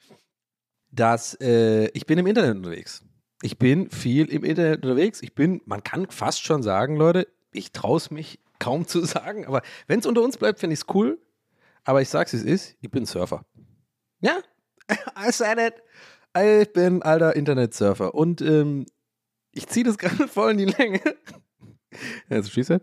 [0.91, 3.05] Dass äh, ich bin im Internet unterwegs.
[3.43, 5.23] Ich bin viel im Internet unterwegs.
[5.23, 9.47] Ich bin, man kann fast schon sagen, Leute, ich traue es mich kaum zu sagen,
[9.47, 11.19] aber wenn es unter uns bleibt, finde ich es cool.
[11.85, 13.45] Aber ich sag's, wie es ist, ich bin Surfer.
[14.21, 14.39] Ja,
[15.17, 15.75] I said it.
[16.35, 18.87] Ich bin alter Internetsurfer und ähm,
[19.53, 21.01] ich ziehe das gerade voll in die Länge.
[22.29, 22.81] ja, so schießt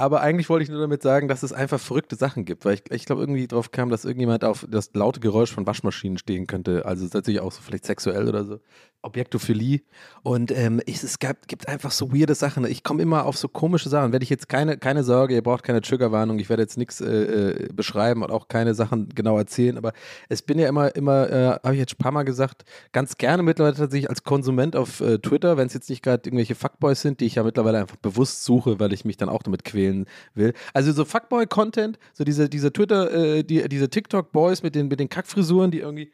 [0.00, 2.90] aber eigentlich wollte ich nur damit sagen, dass es einfach verrückte Sachen gibt, weil ich,
[2.90, 6.86] ich glaube, irgendwie drauf kam, dass irgendjemand auf das laute Geräusch von Waschmaschinen stehen könnte.
[6.86, 8.60] Also natürlich auch so vielleicht sexuell oder so.
[9.02, 9.80] Objektophilie.
[10.22, 12.64] Und ähm, ich, es gab, gibt einfach so weirde Sachen.
[12.66, 14.12] Ich komme immer auf so komische Sachen.
[14.12, 16.38] Werde ich jetzt keine, keine Sorge, ihr braucht keine Triggerwarnung.
[16.38, 19.78] Ich werde jetzt nichts äh, äh, beschreiben und auch keine Sachen genau erzählen.
[19.78, 19.92] Aber
[20.28, 23.42] es bin ja immer, immer, äh, habe ich jetzt ein paar Mal gesagt, ganz gerne
[23.42, 27.20] mittlerweile tatsächlich als Konsument auf äh, Twitter, wenn es jetzt nicht gerade irgendwelche Fuckboys sind,
[27.20, 30.52] die ich ja mittlerweile einfach bewusst suche, weil ich mich dann auch damit quälen will.
[30.72, 35.08] Also so Fuckboy-Content, so diese, diese Twitter, äh, die, diese TikTok-Boys mit den, mit den
[35.08, 36.12] Kackfrisuren, die irgendwie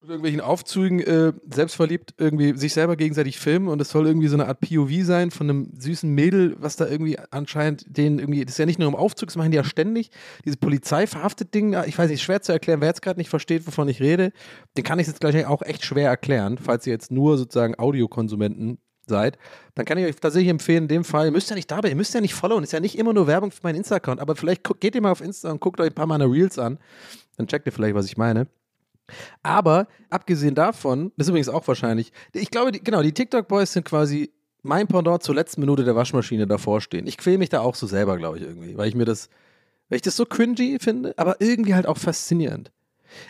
[0.00, 4.36] mit irgendwelchen Aufzügen äh, selbstverliebt irgendwie sich selber gegenseitig filmen und es soll irgendwie so
[4.36, 8.52] eine Art POV sein von einem süßen Mädel, was da irgendwie anscheinend den irgendwie, das
[8.52, 10.10] ist ja nicht nur im Aufzug, das machen die ja ständig,
[10.44, 13.66] diese Polizei verhaftet Ding, ich weiß nicht, schwer zu erklären, wer jetzt gerade nicht versteht,
[13.66, 14.32] wovon ich rede,
[14.76, 18.76] den kann ich jetzt gleich auch echt schwer erklären, falls ihr jetzt nur sozusagen Audiokonsumenten
[19.08, 19.38] seid,
[19.74, 21.96] dann kann ich euch tatsächlich empfehlen, in dem Fall, ihr müsst ja nicht dabei, ihr
[21.96, 24.62] müsst ja nicht followen, ist ja nicht immer nur Werbung für meinen Insta-Account, aber vielleicht
[24.80, 26.78] geht ihr mal auf Insta und guckt euch ein paar meiner Reels an,
[27.36, 28.46] dann checkt ihr vielleicht, was ich meine.
[29.42, 33.84] Aber abgesehen davon, das ist übrigens auch wahrscheinlich, ich glaube, die, genau, die TikTok-Boys sind
[33.84, 37.06] quasi mein Pendant zur letzten Minute der Waschmaschine davor stehen.
[37.06, 39.28] Ich quäle mich da auch so selber, glaube ich, irgendwie, weil ich mir das,
[39.88, 42.72] weil ich das so cringy finde, aber irgendwie halt auch faszinierend.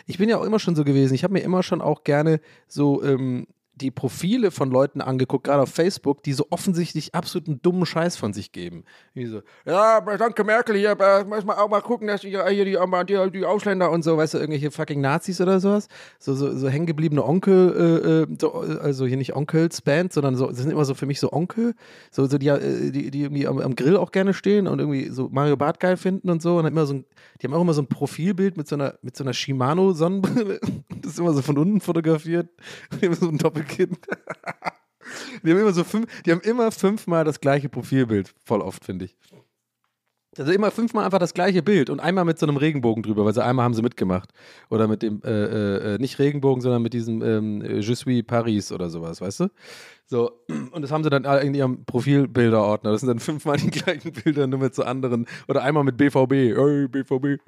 [0.07, 2.39] Ich bin ja auch immer schon so gewesen, ich habe mir immer schon auch gerne
[2.67, 7.85] so ähm, die Profile von Leuten angeguckt, gerade auf Facebook, die so offensichtlich absoluten dummen
[7.85, 8.85] Scheiß von sich geben.
[9.13, 10.95] Wie so, ja, danke Merkel hier,
[11.27, 14.35] muss man auch mal gucken, dass hier, hier die, die, die, Ausländer und so, weißt
[14.35, 15.87] du, irgendwelche fucking Nazis oder sowas.
[16.19, 20.47] So, so, so hängengebliebene Onkel, äh, äh so, also hier nicht Onkels Band, sondern so,
[20.47, 21.75] das sind immer so für mich so Onkel,
[22.11, 25.09] so, so die, äh, die, die irgendwie am, am, Grill auch gerne stehen und irgendwie
[25.09, 26.57] so Mario Bart geil finden und so.
[26.57, 27.05] Und immer so ein,
[27.41, 30.59] die haben auch immer so ein Profilbild mit so einer, mit so einer Shimano-Sonnenbrille.
[31.01, 32.49] Das ist immer so von unten fotografiert.
[33.19, 33.99] so ein Doppel Kind.
[35.43, 39.05] Die haben immer so fünf, die haben immer fünfmal das gleiche Profilbild, voll oft, finde
[39.05, 39.15] ich.
[40.37, 43.33] Also immer fünfmal einfach das gleiche Bild und einmal mit so einem Regenbogen drüber, weil
[43.33, 44.31] sie einmal haben sie mitgemacht.
[44.69, 48.71] Oder mit dem, äh, äh, äh nicht Regenbogen, sondern mit diesem ähm, Je suis Paris
[48.73, 49.47] oder sowas, weißt du?
[50.07, 50.31] So,
[50.71, 52.91] und das haben sie dann in ihrem Profilbilderordner.
[52.91, 55.25] Das sind dann fünfmal die gleichen Bilder, nur mit so anderen.
[55.47, 56.31] Oder einmal mit BVB.
[56.31, 57.41] Hey, BVB.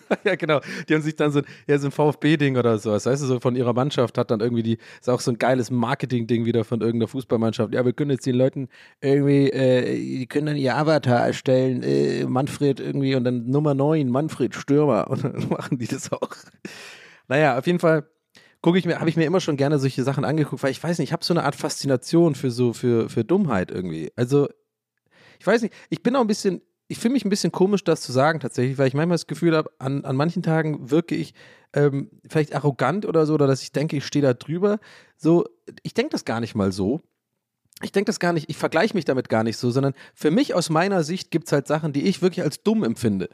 [0.24, 0.60] ja, genau.
[0.88, 3.56] Die haben sich dann so, ja, so ein VfB-Ding oder sowas, weißt du, so von
[3.56, 7.08] ihrer Mannschaft hat dann irgendwie die, ist auch so ein geiles Marketing-Ding wieder von irgendeiner
[7.08, 7.74] Fußballmannschaft.
[7.74, 8.68] Ja, wir können jetzt den Leuten
[9.00, 14.08] irgendwie, äh, die können dann ihr Avatar erstellen, äh, Manfred irgendwie und dann Nummer 9,
[14.08, 16.30] Manfred Stürmer und dann machen die das auch.
[17.28, 18.06] Naja, auf jeden Fall
[18.62, 20.98] gucke ich mir, habe ich mir immer schon gerne solche Sachen angeguckt, weil ich weiß
[20.98, 24.12] nicht, ich habe so eine Art Faszination für so, für, für Dummheit irgendwie.
[24.16, 24.48] Also,
[25.38, 28.02] ich weiß nicht, ich bin auch ein bisschen, ich fühle mich ein bisschen komisch, das
[28.02, 31.32] zu sagen tatsächlich, weil ich manchmal das Gefühl habe, an, an manchen Tagen wirke ich
[31.72, 34.78] ähm, vielleicht arrogant oder so, oder dass ich denke, ich stehe da drüber.
[35.16, 35.46] So,
[35.82, 37.00] ich denke das gar nicht mal so.
[37.80, 40.52] Ich denke das gar nicht, ich vergleiche mich damit gar nicht so, sondern für mich
[40.52, 43.30] aus meiner Sicht gibt es halt Sachen, die ich wirklich als dumm empfinde.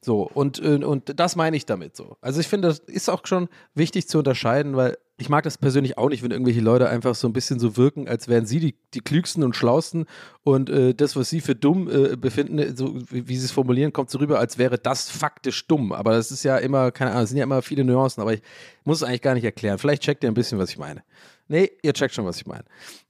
[0.00, 2.16] So, und, äh, und das meine ich damit so.
[2.20, 5.98] Also ich finde, das ist auch schon wichtig zu unterscheiden, weil ich mag das persönlich
[5.98, 8.76] auch nicht, wenn irgendwelche Leute einfach so ein bisschen so wirken, als wären sie die,
[8.94, 10.06] die klügsten und schlausten
[10.44, 13.92] und äh, das, was sie für dumm äh, befinden, so wie, wie sie es formulieren,
[13.92, 15.92] kommt so rüber, als wäre das faktisch dumm.
[15.92, 18.42] Aber das ist ja immer, keine Ahnung, es sind ja immer viele Nuancen, aber ich
[18.84, 19.78] muss es eigentlich gar nicht erklären.
[19.78, 21.02] Vielleicht checkt ihr ein bisschen, was ich meine.
[21.50, 22.64] Nee, ihr checkt schon, was ich meine.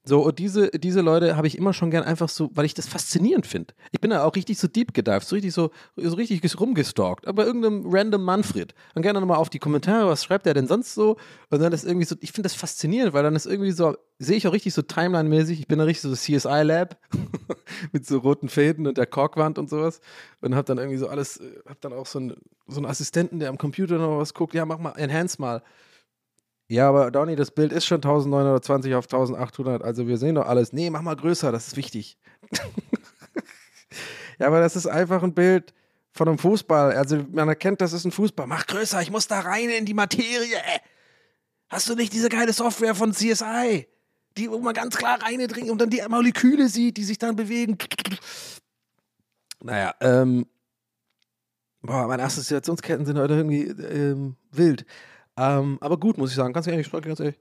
[0.05, 2.87] So, und diese, diese Leute habe ich immer schon gern einfach so, weil ich das
[2.87, 3.75] faszinierend finde.
[3.91, 7.27] Ich bin da auch richtig so deep gedived, so richtig so, so richtig rumgestalkt.
[7.27, 8.75] Aber irgendeinem random Manfred.
[8.95, 11.17] Dann gerne nochmal auf die Kommentare, was schreibt er denn sonst so?
[11.51, 14.37] Und dann ist irgendwie so, ich finde das faszinierend, weil dann ist irgendwie so, sehe
[14.37, 16.97] ich auch richtig so Timeline-mäßig, ich bin da richtig so CSI-Lab
[17.93, 20.01] mit so roten Fäden und der Korkwand und sowas.
[20.41, 22.35] Und habe dann irgendwie so alles, habe dann auch so einen,
[22.69, 24.55] so einen Assistenten, der am Computer noch was guckt.
[24.55, 25.63] Ja, mach mal, enhance mal.
[26.71, 30.75] Ja, aber Donny, das Bild ist schon 1920 auf 1800, also wir sehen doch alles.
[30.75, 32.19] Nee, mach mal größer, das ist wichtig.
[34.39, 35.73] ja, aber das ist einfach ein Bild
[36.13, 36.93] von einem Fußball.
[36.93, 38.47] Also man erkennt, das ist ein Fußball.
[38.47, 40.59] Mach größer, ich muss da rein in die Materie.
[41.71, 43.89] Hast du nicht diese geile Software von CSI?
[44.37, 47.79] Die, wo man ganz klar reindringt und dann die Moleküle sieht, die sich dann bewegen.
[49.63, 50.47] Naja, ähm,
[51.81, 54.85] boah, meine Assoziationsketten sind heute irgendwie ähm, wild.
[55.39, 56.53] Ähm, aber gut, muss ich sagen.
[56.53, 57.39] Ganz ehrlich, ganz ehrlich.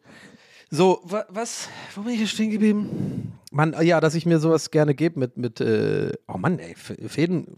[0.70, 3.40] So, wa was, wo bin ich hier stehen geblieben?
[3.52, 7.56] Mann, ja, dass ich mir sowas gerne gebe mit, mit äh, oh Mann, ey, Fäden,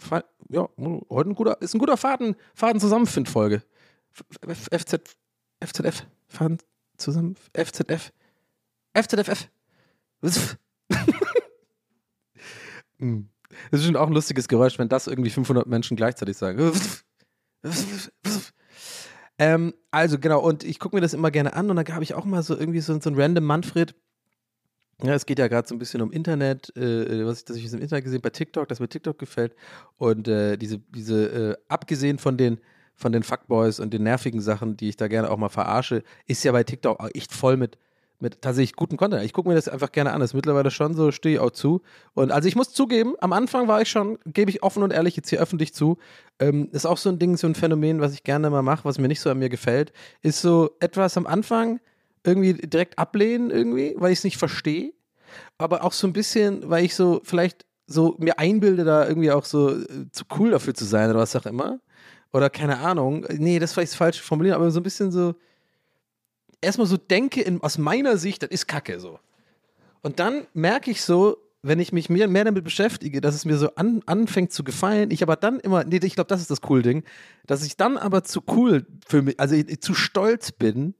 [0.49, 0.69] ja,
[1.09, 3.63] heute ein guter, ist ein guter Faden, Faden-Zusammenfind-Folge.
[4.47, 5.15] FZ,
[5.63, 6.59] FZF, Faden
[6.97, 8.11] zusammen, FZF,
[8.95, 9.47] FZFF.
[12.99, 13.29] Hm.
[13.71, 16.73] Das ist schon auch ein lustiges Geräusch, wenn das irgendwie 500 Menschen gleichzeitig sagen.
[19.39, 22.13] Ähm, also genau, und ich gucke mir das immer gerne an und dann habe ich
[22.13, 23.95] auch mal so irgendwie so, so ein random Manfred.
[25.01, 27.71] Ja, es geht ja gerade so ein bisschen um Internet, äh, was ich, das ich
[27.71, 29.55] im Internet gesehen bei TikTok, dass mir TikTok gefällt.
[29.97, 32.59] Und äh, diese, diese äh, abgesehen von den,
[32.95, 36.43] von den Fuckboys und den nervigen Sachen, die ich da gerne auch mal verarsche, ist
[36.43, 37.77] ja bei TikTok auch echt voll mit
[38.19, 39.23] mit tatsächlich gutem Content.
[39.23, 40.19] Ich gucke mir das einfach gerne an.
[40.19, 41.81] Das ist mittlerweile schon so, stehe ich auch zu.
[42.13, 45.15] Und also ich muss zugeben, am Anfang war ich schon, gebe ich offen und ehrlich
[45.15, 45.97] jetzt hier öffentlich zu,
[46.39, 48.99] ähm, ist auch so ein Ding, so ein Phänomen, was ich gerne mal mache, was
[48.99, 51.79] mir nicht so an mir gefällt, ist so etwas am Anfang
[52.25, 54.93] irgendwie direkt ablehnen irgendwie, weil ich es nicht verstehe.
[55.57, 59.45] Aber auch so ein bisschen, weil ich so vielleicht so mir einbilde, da irgendwie auch
[59.45, 61.79] so äh, zu cool dafür zu sein oder was auch immer.
[62.31, 63.25] Oder keine Ahnung.
[63.29, 65.33] Nee, das ist vielleicht falsch formuliert, aber so ein bisschen so,
[66.61, 69.19] erstmal so denke, in, aus meiner Sicht, das ist Kacke so.
[70.01, 73.57] Und dann merke ich so, wenn ich mich mehr, mehr damit beschäftige, dass es mir
[73.57, 76.61] so an, anfängt zu gefallen, ich aber dann immer, nee, ich glaube, das ist das
[76.69, 77.03] cool Ding,
[77.45, 80.93] dass ich dann aber zu cool für mich, also ich, zu stolz bin,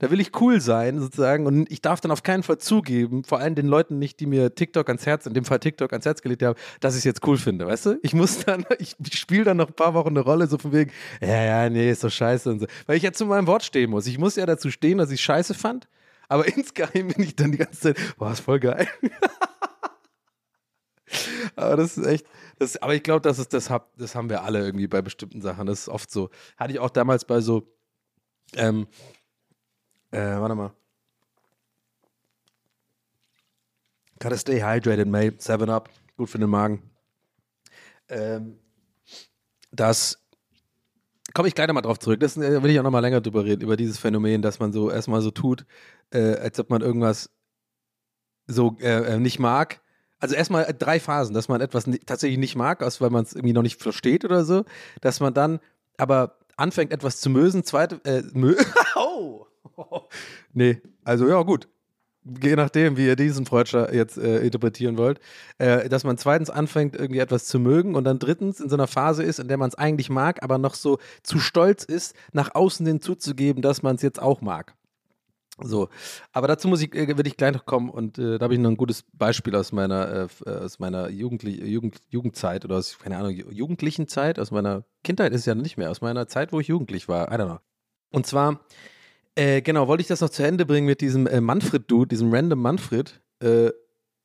[0.00, 3.38] da will ich cool sein, sozusagen, und ich darf dann auf keinen Fall zugeben, vor
[3.38, 6.22] allem den Leuten nicht, die mir TikTok ans Herz, in dem Fall TikTok ans Herz
[6.22, 7.98] gelegt haben, dass ich es jetzt cool finde, weißt du?
[8.02, 10.90] Ich muss dann, ich spiele dann noch ein paar Wochen eine Rolle, so von wegen,
[11.20, 12.66] ja, ja, nee, ist doch scheiße und so.
[12.86, 14.06] Weil ich ja zu meinem Wort stehen muss.
[14.06, 15.86] Ich muss ja dazu stehen, dass ich scheiße fand,
[16.28, 18.88] aber insgeheim bin ich dann die ganze Zeit, boah, ist voll geil.
[21.56, 22.26] aber das ist echt,
[22.58, 25.66] das, aber ich glaube, das, das, hab, das haben wir alle irgendwie bei bestimmten Sachen.
[25.66, 26.30] Das ist oft so.
[26.56, 27.70] Hatte ich auch damals bei so,
[28.56, 28.86] ähm,
[30.10, 30.72] äh, warte mal.
[34.18, 35.36] Gotta stay hydrated, mate.
[35.38, 35.88] Seven up.
[36.16, 36.82] Gut für den Magen.
[38.08, 38.58] Ähm,
[39.70, 40.18] das
[41.32, 42.20] komme ich gleich nochmal drauf zurück.
[42.20, 44.90] Das äh, will ich auch nochmal länger drüber reden, über dieses Phänomen, dass man so
[44.90, 45.64] erstmal so tut,
[46.10, 47.30] äh, als ob man irgendwas
[48.46, 49.80] so äh, äh nicht mag.
[50.18, 53.54] Also erstmal drei Phasen, dass man etwas tatsächlich nicht mag, aus weil man es irgendwie
[53.54, 54.64] noch nicht versteht oder so,
[55.00, 55.60] dass man dann
[55.96, 58.54] aber anfängt etwas zu mösen, zweite äh, mö
[58.96, 59.46] oh.
[60.52, 61.68] nee, also ja, gut.
[62.22, 65.20] Je nachdem, wie ihr diesen Freudscher jetzt äh, interpretieren wollt,
[65.56, 68.86] äh, dass man zweitens anfängt, irgendwie etwas zu mögen und dann drittens in so einer
[68.86, 72.54] Phase ist, in der man es eigentlich mag, aber noch so zu stolz ist, nach
[72.54, 74.74] außen hin zuzugeben, dass man es jetzt auch mag.
[75.62, 75.88] So,
[76.32, 78.60] aber dazu muss ich, äh, will ich gleich noch kommen und äh, da habe ich
[78.60, 83.16] noch ein gutes Beispiel aus meiner, äh, aus meiner Jugendli Jugend Jugendzeit oder aus, keine
[83.18, 86.60] Ahnung, jugendlichen Zeit, aus meiner Kindheit ist es ja nicht mehr, aus meiner Zeit, wo
[86.60, 87.58] ich jugendlich war, I don't know.
[88.10, 88.60] Und zwar
[89.36, 92.60] äh, genau, wollte ich das noch zu Ende bringen mit diesem äh, Manfred-Dude, diesem random
[92.60, 93.20] Manfred.
[93.40, 93.70] Äh,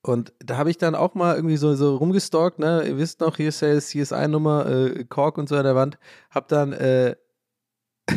[0.01, 2.83] und da habe ich dann auch mal irgendwie so, so rumgestalkt, ne?
[2.87, 5.97] Ihr wisst noch, hier ist ja CSI-Nummer, äh, Kork und so an der Wand.
[6.29, 7.15] Hab dann, äh,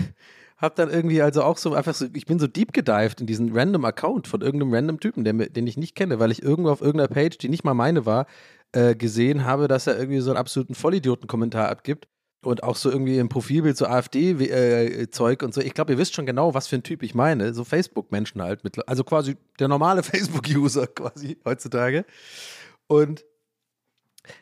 [0.58, 3.56] hab dann irgendwie also auch so einfach so, ich bin so deep gedived in diesen
[3.56, 6.82] random Account von irgendeinem random Typen, der, den ich nicht kenne, weil ich irgendwo auf
[6.82, 8.26] irgendeiner Page, die nicht mal meine war,
[8.72, 12.08] äh, gesehen habe, dass er irgendwie so einen absoluten Vollidioten-Kommentar abgibt
[12.42, 15.60] und auch so irgendwie im Profilbild so AfD-Zeug äh, und so.
[15.60, 17.52] Ich glaube, ihr wisst schon genau, was für ein Typ ich meine.
[17.52, 18.62] So Facebook-Menschen halt.
[18.64, 22.04] Mit, also quasi der normale Facebook-User quasi heutzutage.
[22.86, 23.24] Und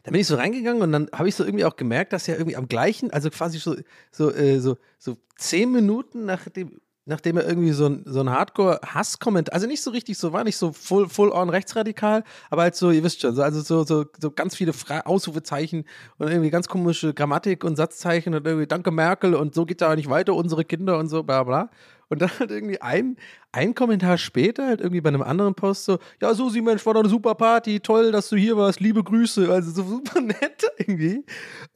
[0.03, 2.35] dann bin ich so reingegangen und dann habe ich so irgendwie auch gemerkt, dass ja
[2.35, 3.77] irgendwie am gleichen, also quasi so,
[4.11, 8.29] so, äh, so, so zehn Minuten nach dem nachdem er irgendwie so ein, so ein
[8.31, 12.75] Hardcore-Hass-Kommentar, also nicht so richtig so, war nicht so full, full on rechtsradikal, aber halt
[12.75, 15.85] so, ihr wisst schon, so, also so, so, so ganz viele Fra Ausrufezeichen
[16.19, 19.95] und irgendwie ganz komische Grammatik und Satzzeichen und irgendwie Danke Merkel und so geht da
[19.95, 21.71] nicht weiter, unsere Kinder und so, bla bla.
[22.09, 23.16] Und dann halt irgendwie ein,
[23.53, 27.01] ein Kommentar später, halt irgendwie bei einem anderen Post so, ja, Susi, Mensch, war doch
[27.01, 29.51] eine super Party, toll, dass du hier warst, liebe Grüße.
[29.51, 31.25] Also so super nett irgendwie.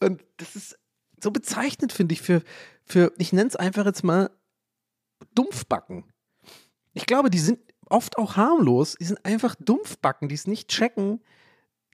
[0.00, 0.78] Und das ist
[1.22, 2.42] so bezeichnet, finde ich, für,
[2.84, 4.30] für ich nenne es einfach jetzt mal
[5.34, 6.04] Dumpfbacken.
[6.92, 11.20] Ich glaube, die sind oft auch harmlos, die sind einfach Dumpfbacken, die es nicht checken,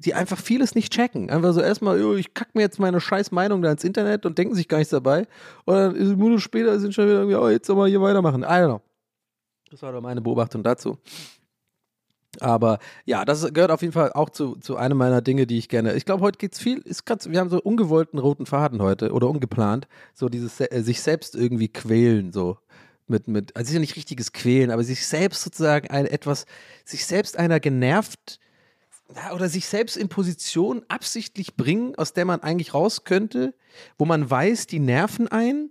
[0.00, 1.30] die einfach vieles nicht checken.
[1.30, 4.36] Einfach so erstmal, yo, ich kack mir jetzt meine scheiß Meinung da ins Internet und
[4.36, 5.26] denken sich gar nichts dabei.
[5.64, 8.42] Und dann Minuten später sind schon wieder irgendwie, oh, jetzt soll mal hier weitermachen.
[8.42, 8.82] I don't know.
[9.70, 10.98] Das war doch meine Beobachtung dazu.
[12.40, 15.70] Aber ja, das gehört auf jeden Fall auch zu, zu einem meiner Dinge, die ich
[15.70, 15.94] gerne.
[15.94, 16.78] Ich glaube, heute geht es viel.
[16.78, 19.88] Ist grad, wir haben so ungewollten roten Faden heute oder ungeplant.
[20.12, 22.58] So dieses äh, sich selbst irgendwie quälen, so
[23.08, 26.46] mit, mit, also es ist ja nicht richtiges Quälen, aber sich selbst sozusagen ein etwas,
[26.84, 28.40] sich selbst einer genervt
[29.32, 33.54] oder sich selbst in Position absichtlich bringen, aus der man eigentlich raus könnte,
[33.98, 35.70] wo man weiß, die nerven ein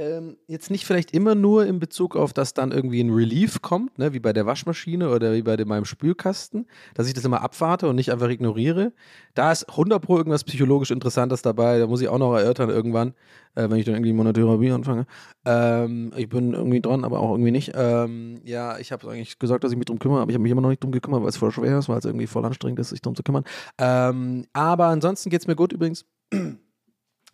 [0.00, 3.98] ähm, jetzt nicht vielleicht immer nur in Bezug auf, dass dann irgendwie ein Relief kommt,
[3.98, 7.42] ne, wie bei der Waschmaschine oder wie bei dem, meinem Spülkasten, dass ich das immer
[7.42, 8.92] abwarte und nicht einfach ignoriere.
[9.34, 13.14] Da ist 100 Pro irgendwas psychologisch Interessantes dabei, da muss ich auch noch erörtern irgendwann,
[13.54, 15.06] äh, wenn ich dann irgendwie Monotherapie anfange.
[15.44, 17.72] Ähm, ich bin irgendwie dran, aber auch irgendwie nicht.
[17.74, 20.52] Ähm, ja, ich habe eigentlich gesagt, dass ich mich drum kümmere, aber ich habe mich
[20.52, 22.80] immer noch nicht drum gekümmert, weil es voll schwer ist, weil es irgendwie voll anstrengend
[22.80, 23.44] ist, sich drum zu kümmern.
[23.78, 26.06] Ähm, aber ansonsten geht es mir gut übrigens.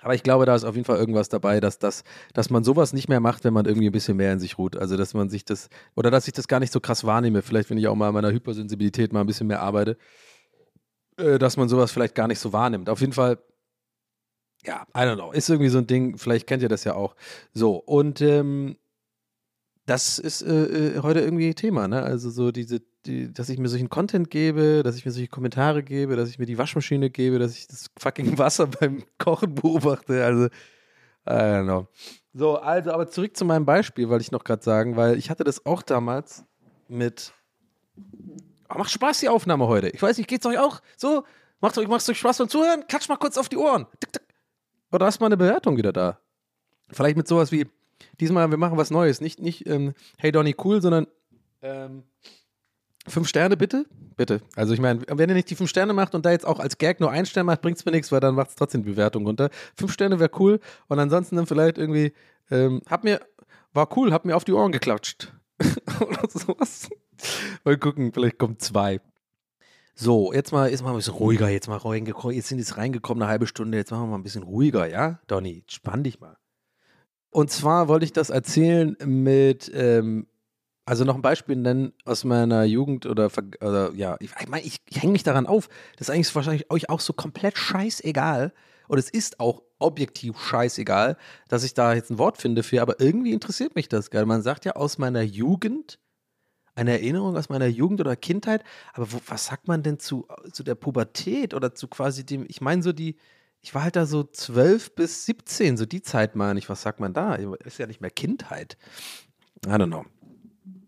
[0.06, 2.92] Aber ich glaube, da ist auf jeden Fall irgendwas dabei, dass, das, dass man sowas
[2.92, 4.76] nicht mehr macht, wenn man irgendwie ein bisschen mehr in sich ruht.
[4.76, 7.42] Also, dass man sich das, oder dass ich das gar nicht so krass wahrnehme.
[7.42, 9.98] Vielleicht, wenn ich auch mal an meiner Hypersensibilität mal ein bisschen mehr arbeite,
[11.16, 12.88] äh, dass man sowas vielleicht gar nicht so wahrnimmt.
[12.88, 13.38] Auf jeden Fall,
[14.64, 17.16] ja, I don't know, ist irgendwie so ein Ding, vielleicht kennt ihr das ja auch.
[17.52, 18.76] So, und ähm,
[19.86, 22.04] das ist äh, äh heute irgendwie Thema, ne?
[22.04, 25.82] Also so diese die, dass ich mir solchen Content gebe, dass ich mir solche Kommentare
[25.82, 30.24] gebe, dass ich mir die Waschmaschine gebe, dass ich das fucking Wasser beim Kochen beobachte.
[30.24, 30.46] Also,
[31.26, 31.88] I don't know.
[32.34, 35.44] So, also, aber zurück zu meinem Beispiel, wollte ich noch gerade sagen, weil ich hatte
[35.44, 36.44] das auch damals
[36.88, 37.32] mit.
[38.68, 39.88] Oh, macht Spaß die Aufnahme heute.
[39.88, 41.24] Ich weiß nicht, geht's euch auch so?
[41.60, 42.86] Macht euch, macht's euch Spaß beim Zuhören?
[42.86, 43.86] Klatsch mal kurz auf die Ohren.
[44.92, 46.18] Oder hast du mal eine Bewertung wieder da?
[46.90, 47.66] Vielleicht mit sowas wie,
[48.20, 49.20] diesmal, wir machen was Neues.
[49.20, 51.06] Nicht, nicht ähm, hey Donny, cool, sondern
[51.62, 52.04] ähm,
[53.08, 53.86] Fünf Sterne bitte?
[54.16, 54.40] Bitte.
[54.54, 56.78] Also ich meine, wenn ihr nicht die fünf Sterne macht und da jetzt auch als
[56.78, 58.90] Gag nur ein Stern macht, bringt es mir nichts, weil dann macht es trotzdem die
[58.90, 59.50] Bewertung runter.
[59.76, 62.12] Fünf Sterne wäre cool und ansonsten dann vielleicht irgendwie,
[62.50, 63.20] ähm, hab mir,
[63.72, 65.32] war cool, hab mir auf die Ohren geklatscht.
[66.00, 66.88] Oder sowas.
[67.64, 69.00] Mal gucken, vielleicht kommt zwei.
[69.94, 73.22] So, jetzt mal, jetzt mal ein bisschen ruhiger, jetzt mal reingekommen, jetzt sind jetzt reingekommen
[73.22, 75.20] eine halbe Stunde, jetzt machen wir mal ein bisschen ruhiger, ja?
[75.26, 76.36] Donny, spann dich mal.
[77.30, 80.26] Und zwar wollte ich das erzählen mit, ähm,
[80.86, 83.28] also noch ein Beispiel nennen aus meiner Jugend oder,
[83.60, 85.68] oder ja, ich, ich meine, ich, ich hänge mich daran auf.
[85.98, 88.52] Das ist eigentlich wahrscheinlich euch auch so komplett scheißegal.
[88.86, 91.16] Und es ist auch objektiv scheißegal,
[91.48, 94.26] dass ich da jetzt ein Wort finde für, aber irgendwie interessiert mich das, geil.
[94.26, 95.98] Man sagt ja aus meiner Jugend,
[96.76, 100.62] eine Erinnerung aus meiner Jugend oder Kindheit, aber wo, was sagt man denn zu, zu
[100.62, 103.16] der Pubertät oder zu quasi dem, ich meine so die,
[103.60, 107.00] ich war halt da so zwölf bis 17, so die Zeit meine ich, was sagt
[107.00, 107.34] man da?
[107.34, 108.76] Ist ja nicht mehr Kindheit.
[109.66, 110.04] I don't know.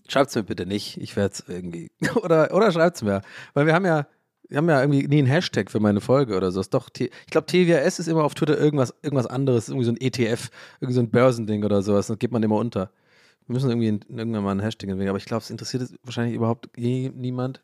[0.08, 0.96] Schreibt es mir bitte nicht.
[0.96, 1.90] Ich werde es irgendwie.
[2.16, 3.22] oder oder schreibt es mir.
[3.54, 4.06] Weil wir haben ja,
[4.48, 6.60] wir haben ja irgendwie nie einen Hashtag für meine Folge oder so.
[6.60, 10.00] Ist doch, ich glaube, TWS ist immer auf Twitter irgendwas, irgendwas anderes, irgendwie so ein
[10.00, 12.06] ETF, irgendwie so ein Börsending oder sowas.
[12.06, 12.90] Das geht man immer unter.
[13.46, 15.10] Wir müssen irgendwie irgendwann mal einen Hashtag entwickeln.
[15.10, 17.62] Aber ich glaube, es interessiert wahrscheinlich überhaupt eh niemand.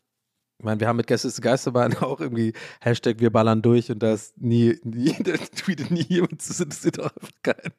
[0.59, 4.03] Ich meine, wir haben mit Gäste ist Geisterbahn auch irgendwie Hashtag wir ballern durch und
[4.03, 7.73] da ist nie, nie, da tweetet nie jemand, das interessiert auch einfach keinen.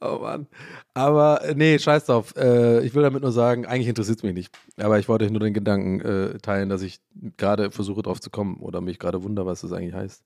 [0.00, 0.46] Oh Mann.
[0.94, 2.34] Aber äh, nee, scheiß drauf.
[2.36, 4.56] Äh, ich will damit nur sagen, eigentlich interessiert es mich nicht.
[4.76, 7.00] Aber ich wollte euch nur den Gedanken äh, teilen, dass ich
[7.36, 10.22] gerade versuche drauf zu kommen oder mich gerade wundere, was das eigentlich heißt.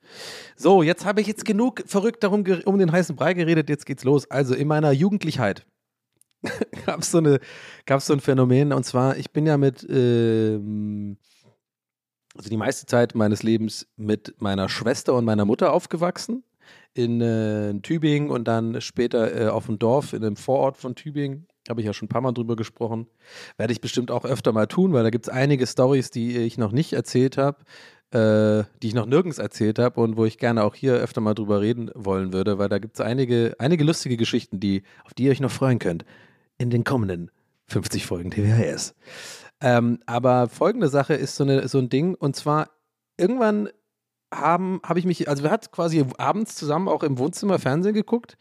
[0.57, 3.71] So, jetzt habe ich jetzt genug verrückt darum um den heißen Brei geredet.
[3.71, 4.31] Jetzt geht's los.
[4.31, 5.65] Also in meiner Jugendlichkeit
[6.87, 8.75] gab es so, so ein Phänomen.
[8.75, 11.17] Und zwar, ich bin ja mit, ähm,
[12.37, 16.45] also die meiste Zeit meines Lebens mit meiner Schwester und meiner Mutter aufgewachsen
[16.95, 21.47] in äh, Tübingen und dann später äh, auf dem Dorf in einem Vorort von Tübingen.
[21.69, 23.07] Habe ich ja schon ein paar Mal drüber gesprochen.
[23.57, 26.59] Werde ich bestimmt auch öfter mal tun, weil da gibt es einige Stories, die ich
[26.59, 27.59] noch nicht erzählt habe,
[28.11, 31.35] äh, die ich noch nirgends erzählt habe und wo ich gerne auch hier öfter mal
[31.35, 35.25] drüber reden wollen würde, weil da gibt es einige, einige lustige Geschichten, die, auf die
[35.25, 36.05] ihr euch noch freuen könnt
[36.59, 37.31] in den kommenden
[37.69, 38.95] 50 Folgen TWHS.
[39.61, 42.71] Ähm, aber folgende Sache ist so, eine, so ein Ding und zwar
[43.17, 43.69] irgendwann
[44.33, 48.37] haben, habe ich mich, also wir hatten quasi abends zusammen auch im Wohnzimmer Fernsehen geguckt.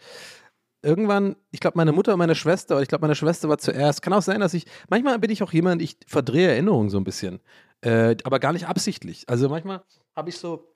[0.83, 4.01] Irgendwann, ich glaube, meine Mutter und meine Schwester, oder ich glaube, meine Schwester war zuerst.
[4.01, 7.03] Kann auch sein, dass ich, manchmal bin ich auch jemand, ich verdrehe Erinnerungen so ein
[7.03, 7.39] bisschen.
[7.81, 9.29] Äh, aber gar nicht absichtlich.
[9.29, 9.83] Also manchmal
[10.15, 10.70] habe ich so,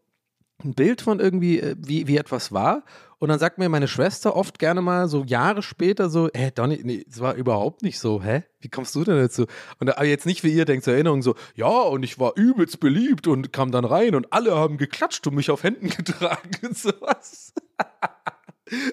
[0.63, 2.83] ein Bild von irgendwie, äh, wie, wie etwas war.
[3.17, 6.81] Und dann sagt mir meine Schwester oft gerne mal so Jahre später so, hä, Donny,
[6.83, 8.43] nee, es war überhaupt nicht so, hä?
[8.59, 9.45] Wie kommst du denn dazu?
[9.79, 12.79] Und aber jetzt nicht wie ihr denkt zur Erinnerung so, ja, und ich war übelst
[12.79, 16.77] beliebt und kam dann rein und alle haben geklatscht und mich auf Händen getragen und
[16.77, 17.53] sowas.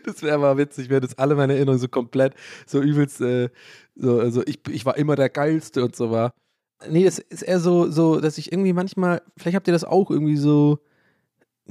[0.04, 2.34] Das wäre mal witzig, wäre das alle meine Erinnerungen so komplett
[2.66, 3.48] so übelst, äh,
[3.94, 6.34] so, also ich, ich war immer der Geilste und so war.
[6.90, 10.10] Nee, es ist eher so, so, dass ich irgendwie manchmal, vielleicht habt ihr das auch
[10.10, 10.78] irgendwie so,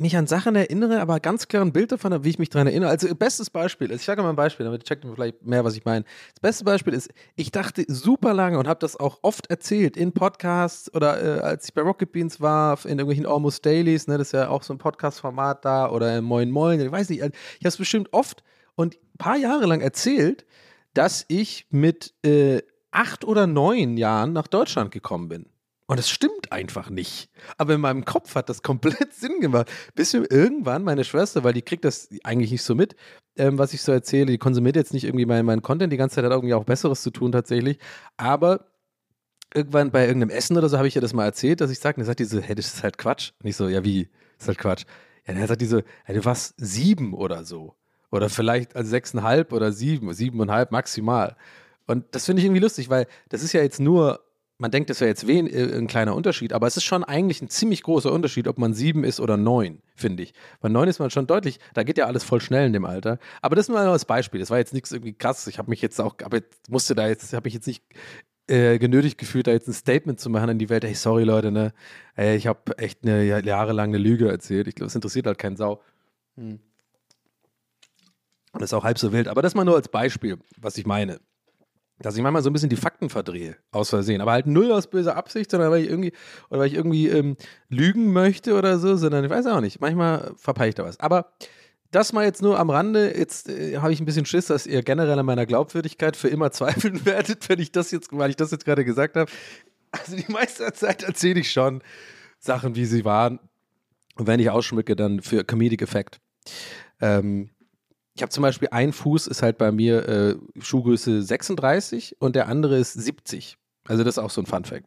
[0.02, 2.68] mich an Sachen erinnere, aber ganz klar ein Bild davon habe, wie ich mich daran
[2.68, 2.90] erinnere.
[2.90, 5.76] Also, bestes Beispiel ist, ich sage mal ein Beispiel, damit checkt ihr vielleicht mehr, was
[5.76, 6.04] ich meine.
[6.34, 10.12] Das beste Beispiel ist, ich dachte super lange und habe das auch oft erzählt in
[10.12, 14.28] Podcasts oder äh, als ich bei Rocket Beans war, in irgendwelchen Almost Dailies, ne, das
[14.28, 17.26] ist ja auch so ein Podcast-Format da oder im Moin Moin, ich weiß nicht, ich
[17.26, 18.44] habe es bestimmt oft
[18.76, 20.46] und ein paar Jahre lang erzählt,
[20.94, 25.46] dass ich mit äh, acht oder neun Jahren nach Deutschland gekommen bin.
[25.92, 27.30] Und es stimmt einfach nicht.
[27.58, 29.70] Aber in meinem Kopf hat das komplett Sinn gemacht.
[29.94, 32.96] Bis mir irgendwann meine Schwester, weil die kriegt das eigentlich nicht so mit,
[33.36, 36.16] ähm, was ich so erzähle, die konsumiert jetzt nicht irgendwie meinen mein Content, die ganze
[36.16, 37.78] Zeit hat irgendwie auch Besseres zu tun tatsächlich.
[38.16, 38.68] Aber
[39.54, 41.98] irgendwann bei irgendeinem Essen oder so habe ich ihr das mal erzählt, dass ich sage,
[41.98, 43.34] und dann sagt die so, hey, das ist halt Quatsch.
[43.44, 44.06] Und ich so, ja wie,
[44.38, 44.86] das ist halt Quatsch.
[45.28, 47.76] Ja, dann sagt die so, hey, du warst sieben oder so.
[48.12, 51.36] Oder vielleicht also sechseinhalb oder sieben, siebeneinhalb maximal.
[51.86, 54.22] Und das finde ich irgendwie lustig, weil das ist ja jetzt nur
[54.62, 57.42] man denkt, das wäre jetzt wen, äh, ein kleiner Unterschied, aber es ist schon eigentlich
[57.42, 60.36] ein ziemlich großer Unterschied, ob man sieben ist oder neun, finde ich.
[60.60, 63.18] Bei neun ist man schon deutlich, da geht ja alles voll schnell in dem Alter.
[63.42, 64.40] Aber das nur als Beispiel.
[64.40, 65.48] Das war jetzt nichts irgendwie krass.
[65.48, 67.84] Ich habe mich jetzt auch, aber musste da jetzt, habe ich jetzt nicht
[68.48, 70.84] äh, genötigt gefühlt, da jetzt ein Statement zu machen in die Welt.
[70.84, 71.74] Hey, sorry Leute, ne?
[72.14, 74.68] Ey, ich habe echt eine jahrelange Lüge erzählt.
[74.68, 75.82] Ich glaube, es interessiert halt keinen Sau.
[76.36, 76.60] Hm.
[78.52, 79.28] Und das ist auch halb so wild.
[79.28, 81.20] Aber das mal nur als Beispiel, was ich meine
[82.02, 84.22] dass ich manchmal so ein bisschen die Fakten verdrehe, aus Versehen.
[84.22, 86.14] Aber halt null aus böser Absicht, sondern weil ich irgendwie,
[86.50, 87.38] oder weil ich irgendwie ähm,
[87.70, 89.82] lügen möchte oder so, sondern ich weiß auch nicht.
[89.82, 91.00] Manchmal verpeile ich da was.
[91.00, 91.32] Aber
[91.92, 93.16] das mal jetzt nur am Rande.
[93.18, 96.52] Jetzt äh, habe ich ein bisschen Schiss, dass ihr generell an meiner Glaubwürdigkeit für immer
[96.52, 99.32] zweifeln werdet, wenn ich das jetzt, weil ich das jetzt gerade gesagt habe.
[99.92, 101.84] Also die meiste Zeit erzähle ich schon
[102.40, 103.40] Sachen, wie sie waren.
[104.16, 106.20] Und wenn ich ausschmücke, dann für Comedic Effekt.
[107.02, 107.50] Ähm,
[108.14, 112.48] ich habe zum Beispiel ein Fuß ist halt bei mir äh, Schuhgröße 36 und der
[112.48, 113.58] andere ist 70.
[113.88, 114.86] Also das ist auch so ein Fun Fact.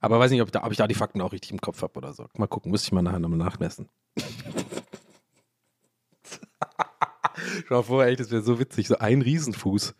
[0.00, 1.94] Aber weiß nicht, ob, da, ob ich da die Fakten auch richtig im Kopf habe
[1.96, 2.26] oder so.
[2.36, 3.88] Mal gucken, müsste ich mal nachher nochmal nachmessen.
[7.68, 9.94] Schau vor, echt, das wäre so witzig, so ein Riesenfuß.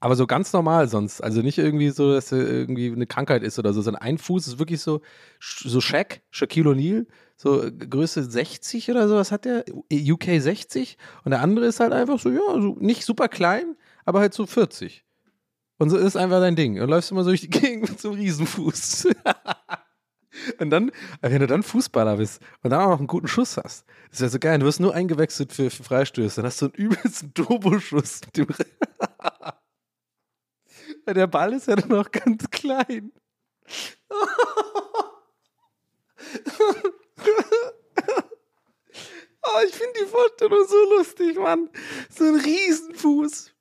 [0.00, 1.22] Aber so ganz normal sonst.
[1.22, 4.58] Also nicht irgendwie so, dass irgendwie eine Krankheit ist oder so, sondern ein Fuß ist
[4.58, 5.00] wirklich so,
[5.40, 7.06] so Shaq, Shaquille O'Neal,
[7.36, 10.96] so Größe 60 oder sowas hat der, UK 60.
[11.24, 14.46] Und der andere ist halt einfach so, ja, so nicht super klein, aber halt so
[14.46, 15.04] 40.
[15.78, 16.80] Und so ist einfach dein Ding.
[16.80, 19.08] Und läufst immer so durch die Gegend mit so einem Riesenfuß.
[20.58, 23.84] und dann, wenn du dann Fußballer bist und dann auch noch einen guten Schuss hast,
[24.10, 24.58] ist ja so geil.
[24.58, 26.36] Du wirst nur eingewechselt für, für Freistöße.
[26.36, 28.20] Dann hast du einen übelsten Turboschuss
[31.06, 33.12] Der Ball ist ja dann noch ganz klein.
[39.42, 41.68] oh, ich finde die Vorstellung so lustig, Mann.
[42.10, 43.54] So ein Riesenfuß.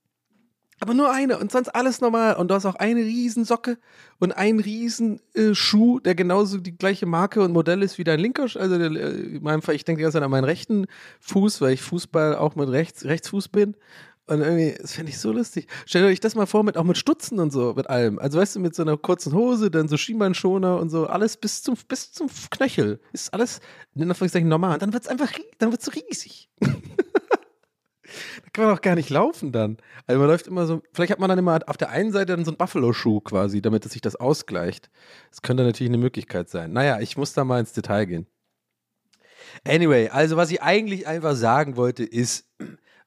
[0.83, 2.35] Aber nur eine und sonst alles normal.
[2.35, 3.77] Und du hast auch eine Riesensocke
[4.19, 8.43] und einen Riesenschuh, äh, der genauso die gleiche Marke und Modell ist wie dein linker.
[8.43, 10.87] Also äh, in meinem Fall, ich denke die ganze Zeit an meinen rechten
[11.21, 13.77] Fuß, weil ich Fußball auch mit rechts, Rechtsfuß bin.
[14.25, 15.67] Und irgendwie, das finde ich so lustig.
[15.85, 18.19] Stellt euch das mal vor, mit, auch mit Stutzen und so, mit allem.
[18.19, 21.61] Also weißt du, mit so einer kurzen Hose, dann so Schienbeinschoner und so, alles bis
[21.61, 23.01] zum, bis zum Knöchel.
[23.11, 23.59] Ist alles
[23.95, 24.75] in Anführungszeichen normal.
[24.75, 26.49] Und dann wird es einfach, dann wird es riesig.
[26.59, 26.69] da
[28.53, 29.75] kann man auch gar nicht laufen dann.
[30.07, 32.45] Also man läuft immer so, vielleicht hat man dann immer auf der einen Seite dann
[32.45, 34.89] so einen Buffalo-Schuh quasi, damit sich das ausgleicht.
[35.31, 36.71] Das könnte natürlich eine Möglichkeit sein.
[36.71, 38.27] Naja, ich muss da mal ins Detail gehen.
[39.67, 42.49] Anyway, also was ich eigentlich einfach sagen wollte, ist,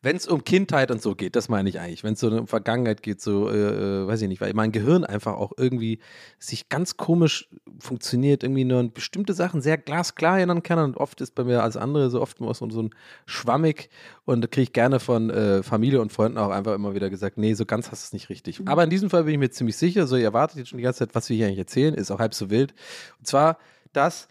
[0.07, 2.47] wenn es um Kindheit und so geht, das meine ich eigentlich, wenn es so um
[2.47, 5.99] Vergangenheit geht, so, äh, äh, weiß ich nicht, weil mein Gehirn einfach auch irgendwie
[6.39, 7.49] sich ganz komisch
[7.81, 11.77] funktioniert, irgendwie nur bestimmte Sachen sehr glasklar erinnern kann und oft ist bei mir als
[11.77, 12.91] andere so oft so, so ein
[13.27, 13.91] schwammig
[14.25, 17.37] und da kriege ich gerne von äh, Familie und Freunden auch einfach immer wieder gesagt,
[17.37, 18.61] nee, so ganz hast du es nicht richtig.
[18.65, 20.85] Aber in diesem Fall bin ich mir ziemlich sicher, so ihr erwartet jetzt schon die
[20.85, 22.75] ganze Zeit, was wir hier eigentlich erzählen, ist auch halb so wild.
[23.19, 23.59] Und zwar,
[23.93, 24.29] dass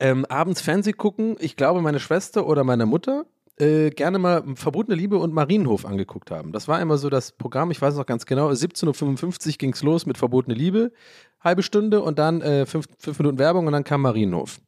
[0.00, 3.26] ähm, abends Fernseh gucken, ich glaube meine Schwester oder meine Mutter
[3.58, 6.52] äh, gerne mal Verbotene Liebe und Marienhof angeguckt haben.
[6.52, 9.82] Das war immer so das Programm, ich weiß noch ganz genau, 17.55 Uhr ging es
[9.82, 10.92] los mit Verbotene Liebe,
[11.40, 14.58] halbe Stunde und dann äh, fünf, fünf Minuten Werbung und dann kam Marienhof.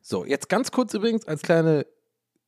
[0.00, 1.86] So, jetzt ganz kurz übrigens als kleine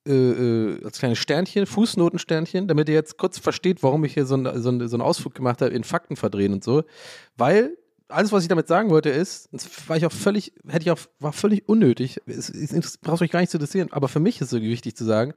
[0.06, 4.36] äh, äh als kleines Sternchen, Fußnotensternchen, damit ihr jetzt kurz versteht, warum ich hier so,
[4.36, 6.84] ein, so, so einen Ausflug gemacht habe in Fakten verdrehen und so.
[7.36, 7.76] Weil
[8.08, 9.48] alles, was ich damit sagen wollte, ist,
[9.88, 12.20] war ich auch völlig, hätte ich auch, war völlig unnötig.
[12.26, 14.96] Es, es, braucht euch gar nicht zu interessieren, aber für mich ist es irgendwie wichtig
[14.96, 15.34] zu sagen,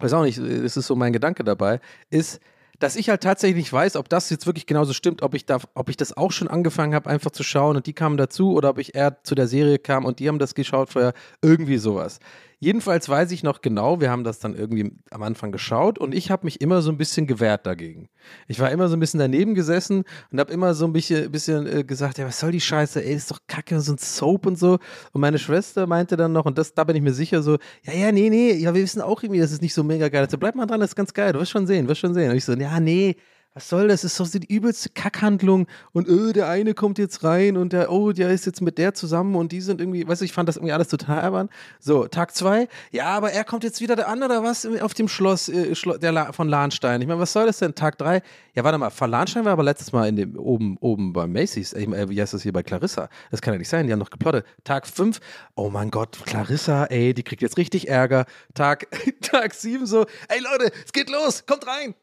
[0.00, 1.80] weiß auch nicht, es ist so mein Gedanke dabei,
[2.10, 2.40] ist,
[2.78, 5.58] dass ich halt tatsächlich nicht weiß, ob das jetzt wirklich genauso stimmt, ob ich da,
[5.74, 8.70] ob ich das auch schon angefangen habe, einfach zu schauen und die kamen dazu oder
[8.70, 12.18] ob ich eher zu der Serie kam und die haben das geschaut vorher, irgendwie sowas.
[12.58, 16.30] Jedenfalls weiß ich noch genau, wir haben das dann irgendwie am Anfang geschaut und ich
[16.30, 18.08] habe mich immer so ein bisschen gewehrt dagegen.
[18.48, 21.66] Ich war immer so ein bisschen daneben gesessen und habe immer so ein bisschen, bisschen
[21.66, 24.58] äh, gesagt, ja, was soll die Scheiße, ey, ist doch kacke, so ein Soap und
[24.58, 24.78] so.
[25.12, 27.92] Und meine Schwester meinte dann noch, und das, da bin ich mir sicher so, ja,
[27.92, 30.24] ja, nee, nee, ja, wir wissen auch irgendwie, das ist nicht so mega geil.
[30.24, 32.30] Also bleib mal dran, das ist ganz geil, du wirst schon sehen, wirst schon sehen.
[32.30, 33.16] Und ich so, ja, nee,
[33.56, 34.02] was soll das?
[34.02, 35.66] Das ist doch die übelste Kackhandlung.
[35.92, 38.92] Und öh, der eine kommt jetzt rein und der, oh, der ist jetzt mit der
[38.92, 41.48] zusammen und die sind irgendwie, weißt du, ich fand das irgendwie alles total albern.
[41.80, 45.08] So, Tag zwei, ja, aber er kommt jetzt wieder der andere oder was auf dem
[45.08, 47.00] Schloss, äh, der La von Lahnstein.
[47.00, 47.74] Ich meine, was soll das denn?
[47.74, 48.20] Tag drei,
[48.54, 51.72] ja, warte mal, von Lahnstein war aber letztes Mal in dem, oben, oben bei Macy's,
[51.72, 53.08] äh, wie heißt das hier bei Clarissa?
[53.30, 54.44] Das kann ja nicht sein, die haben noch geplottet.
[54.64, 55.18] Tag fünf,
[55.54, 58.26] oh mein Gott, Clarissa, ey, die kriegt jetzt richtig Ärger.
[58.52, 58.86] Tag,
[59.22, 61.94] Tag sieben so, ey Leute, es geht los, kommt rein.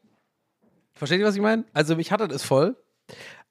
[0.94, 1.64] Versteht ihr, was ich meine?
[1.72, 2.76] Also mich hatte das voll.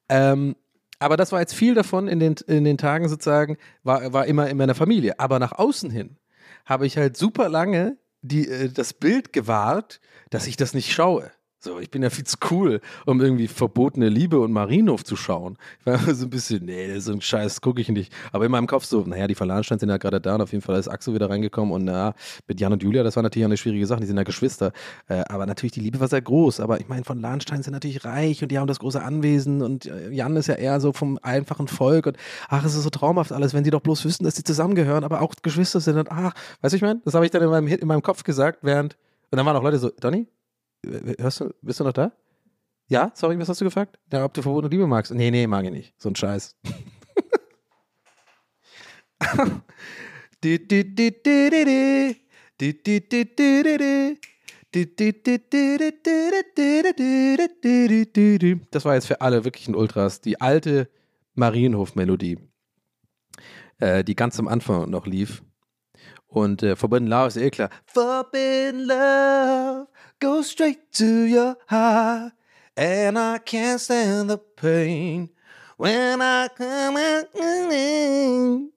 [0.08, 0.56] Ähm,
[0.98, 4.48] aber das war jetzt viel davon in den, in den Tagen sozusagen, war, war immer
[4.48, 5.18] in meiner Familie.
[5.18, 6.18] Aber nach außen hin
[6.64, 11.30] habe ich halt super lange die, äh, das Bild gewahrt, dass ich das nicht schaue.
[11.64, 15.56] So, ich bin ja viel zu cool, um irgendwie verbotene Liebe und Marienhof zu schauen.
[15.80, 18.12] Ich war so ein bisschen, nee, so ein Scheiß gucke ich nicht.
[18.32, 20.60] Aber in meinem Kopf so, naja, die Verlanstein sind ja gerade da und auf jeden
[20.60, 22.12] Fall ist Axel wieder reingekommen und na,
[22.46, 24.72] mit Jan und Julia, das war natürlich eine schwierige Sache, die sind ja Geschwister.
[25.08, 26.60] Äh, aber natürlich, die Liebe war sehr groß.
[26.60, 29.86] Aber ich meine, von Lahnstein sind natürlich reich und die haben das große Anwesen und
[29.86, 32.18] äh, Jan ist ja eher so vom einfachen Volk und
[32.50, 35.22] ach, es ist so traumhaft alles, wenn sie doch bloß wüssten, dass sie zusammengehören, aber
[35.22, 37.68] auch Geschwister sind und ach, weißt du, ich meine, das habe ich dann in meinem,
[37.68, 38.98] in meinem Kopf gesagt, während,
[39.30, 40.28] und dann waren auch Leute so, Donny,
[41.18, 42.12] Hörst du, bist du noch da?
[42.88, 43.98] Ja, sorry, was hast du gefragt?
[44.12, 45.12] Ja, ob du verbotene Liebe magst.
[45.12, 45.94] Nee, nee, mag ich nicht.
[45.96, 46.56] So ein Scheiß.
[58.70, 60.90] Das war jetzt für alle wirklichen Ultras die alte
[61.34, 62.38] Marienhof-Melodie,
[63.78, 65.42] äh, die ganz am Anfang noch lief.
[66.26, 67.70] Und äh, Forbidden Love ist eh klar.
[67.86, 69.86] Forbidden Love
[70.24, 72.32] goes straight to your heart.
[72.76, 75.28] And I can't stand the pain.
[75.76, 77.26] When I come out,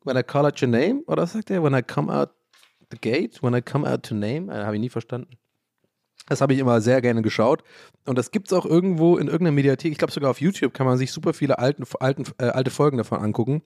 [0.03, 1.63] when I call out your name, oder sagt er?
[1.63, 2.31] When I come out
[2.91, 5.37] the gate, when I come out to name, äh, habe ich nie verstanden.
[6.27, 7.63] Das habe ich immer sehr gerne geschaut.
[8.05, 9.93] Und das gibt es auch irgendwo in irgendeiner Mediathek.
[9.93, 12.97] Ich glaube sogar auf YouTube kann man sich super viele alten, alten, äh, alte Folgen
[12.97, 13.61] davon angucken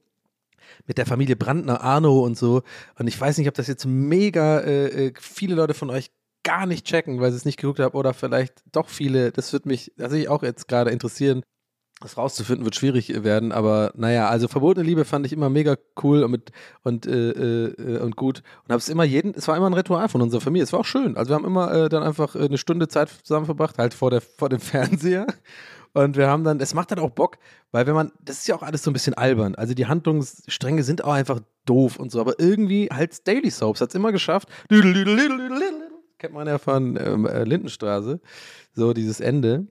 [0.88, 2.62] mit der Familie Brandner, Arno und so.
[2.98, 6.12] Und ich weiß nicht, ob das jetzt mega äh, äh, viele Leute von euch
[6.44, 9.32] gar nicht checken, weil sie es nicht geguckt haben oder vielleicht doch viele.
[9.32, 11.44] Das wird mich tatsächlich auch jetzt gerade interessieren.
[12.02, 16.24] Das rauszufinden wird schwierig werden, aber naja, also verbotene Liebe fand ich immer mega cool
[16.24, 18.42] und, und, äh, äh, und gut.
[18.64, 20.64] Und habe es immer jeden, es war immer ein Ritual von unserer Familie.
[20.64, 21.16] Es war auch schön.
[21.16, 24.10] Also wir haben immer äh, dann einfach äh, eine Stunde Zeit zusammen verbracht, halt vor,
[24.10, 25.28] der, vor dem Fernseher.
[25.94, 27.38] Und wir haben dann, es macht dann auch Bock,
[27.72, 29.54] weil wenn man, das ist ja auch alles so ein bisschen albern.
[29.54, 33.90] Also die Handlungsstränge sind auch einfach doof und so, aber irgendwie halt Daily Soaps hat
[33.90, 34.48] es immer geschafft.
[36.22, 38.20] Kennt man ja von ähm, äh, Lindenstraße,
[38.76, 39.66] so dieses Ende.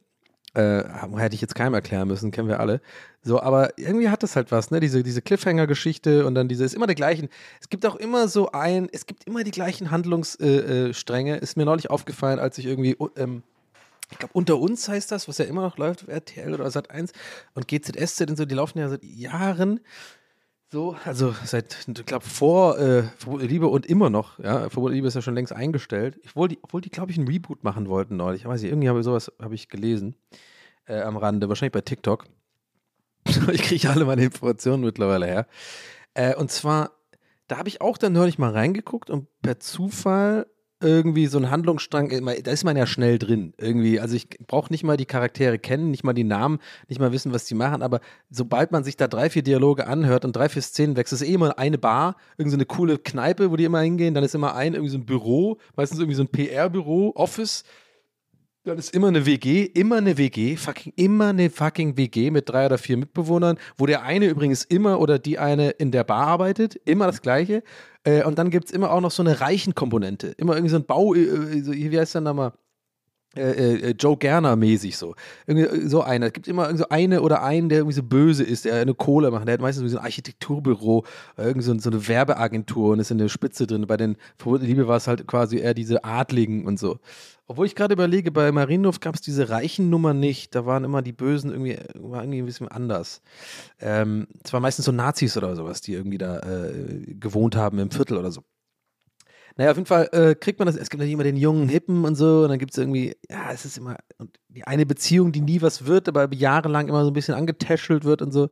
[0.54, 0.82] Äh,
[1.16, 2.80] hätte ich jetzt keinem erklären müssen, kennen wir alle.
[3.22, 4.80] So, aber irgendwie hat das halt was, ne?
[4.80, 7.28] Diese, diese Cliffhanger-Geschichte und dann diese, ist immer der gleichen.
[7.60, 11.34] Es gibt auch immer so ein, es gibt immer die gleichen Handlungsstränge.
[11.34, 13.44] Äh, äh, ist mir neulich aufgefallen, als ich irgendwie ähm,
[14.10, 17.12] ich glaube, unter uns heißt das, was ja immer noch läuft, RTL oder Sat1
[17.54, 19.78] und GZSZ und so, die laufen ja seit Jahren
[20.72, 23.02] so, also seit, ich glaube, vor äh,
[23.40, 26.20] Liebe und immer noch, ja, Verbotene Liebe ist ja schon längst eingestellt.
[26.28, 28.42] Obwohl die, obwohl die glaube ich, einen Reboot machen wollten neulich.
[28.42, 30.14] Ich weiß nicht, irgendwie habe ich sowas, habe ich gelesen
[30.86, 32.26] äh, am Rande, wahrscheinlich bei TikTok.
[33.52, 35.46] ich kriege alle meine Informationen mittlerweile her.
[36.14, 36.92] Äh, und zwar,
[37.48, 40.46] da habe ich auch dann neulich mal reingeguckt und per Zufall
[40.80, 43.52] irgendwie so ein Handlungsstrang, da ist man ja schnell drin.
[43.58, 46.58] Irgendwie, also ich brauche nicht mal die Charaktere kennen, nicht mal die Namen,
[46.88, 48.00] nicht mal wissen, was die machen, aber
[48.30, 51.34] sobald man sich da drei, vier Dialoge anhört und drei, vier Szenen wechselt, ist eh
[51.34, 54.54] immer eine Bar, irgendwie so eine coole Kneipe, wo die immer hingehen, dann ist immer
[54.54, 57.64] ein, irgendwie so ein Büro, meistens irgendwie so ein PR-Büro, Office,
[58.64, 62.66] dann ist immer eine WG, immer eine WG, fucking, immer eine fucking WG mit drei
[62.66, 66.76] oder vier Mitbewohnern, wo der eine übrigens immer oder die eine in der Bar arbeitet,
[66.84, 67.62] immer das Gleiche.
[68.04, 70.28] Äh, und dann gibt es immer auch noch so eine reichen Komponente.
[70.36, 72.52] Immer irgendwie so ein Bau, äh, äh, so, wie heißt der nochmal?
[73.36, 75.14] Äh, äh, Joe Gerner mäßig so.
[75.46, 76.26] Irgendwie äh, so einer.
[76.26, 79.30] Es gibt immer so eine oder einen, der irgendwie so böse ist, der eine Kohle
[79.30, 79.46] macht.
[79.46, 81.04] Der hat meistens so ein Architekturbüro,
[81.36, 83.86] äh, irgendwie so, so, eine Werbeagentur und ist in der Spitze drin.
[83.86, 86.98] Bei den Verwundeten Liebe war es halt quasi eher diese Adligen und so.
[87.46, 90.54] Obwohl ich gerade überlege, bei Marienhof gab es diese reichen Nummer nicht.
[90.54, 93.22] Da waren immer die Bösen irgendwie, war irgendwie ein bisschen anders.
[93.80, 97.90] Ähm, es waren meistens so Nazis oder sowas, die irgendwie da äh, gewohnt haben im
[97.90, 98.42] Viertel oder so.
[99.60, 102.06] Naja, auf jeden Fall äh, kriegt man das, es gibt natürlich immer den jungen Hippen
[102.06, 103.98] und so, und dann gibt es irgendwie, ja, es ist immer,
[104.48, 108.22] die eine Beziehung, die nie was wird, aber jahrelang immer so ein bisschen angetäschelt wird
[108.22, 108.48] und so.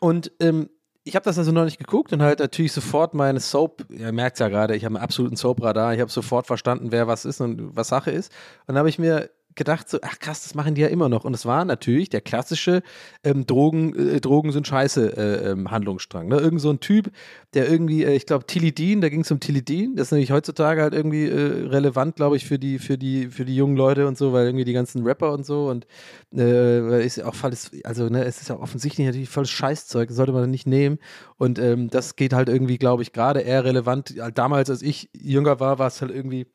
[0.00, 0.68] Und ähm,
[1.04, 4.40] ich habe das also noch nicht geguckt und halt natürlich sofort meine Soap, ihr merkt
[4.40, 7.76] ja gerade, ich habe einen absoluten Soap-Radar, ich habe sofort verstanden, wer was ist und
[7.76, 8.32] was Sache ist.
[8.62, 11.24] Und dann habe ich mir gedacht, so, ach krass, das machen die ja immer noch.
[11.24, 12.82] Und es war natürlich der klassische
[13.24, 16.28] ähm, Drogen, äh, Drogen sind scheiße äh, ähm, Handlungsstrang.
[16.28, 16.36] Ne?
[16.36, 17.10] Irgend so ein Typ,
[17.54, 20.82] der irgendwie, äh, ich glaube, Tilidin, da ging es um Tilidin, das ist nämlich heutzutage
[20.82, 24.16] halt irgendwie äh, relevant, glaube ich, für die, für die, für die jungen Leute und
[24.16, 25.86] so, weil irgendwie die ganzen Rapper und so und
[26.34, 30.50] äh, ist auch alles, also ne, es ist ja offensichtlich natürlich volles Scheißzeug, sollte man
[30.50, 30.98] nicht nehmen.
[31.38, 34.14] Und ähm, das geht halt irgendwie, glaube ich, gerade eher relevant.
[34.34, 36.46] Damals, als ich jünger war, war es halt irgendwie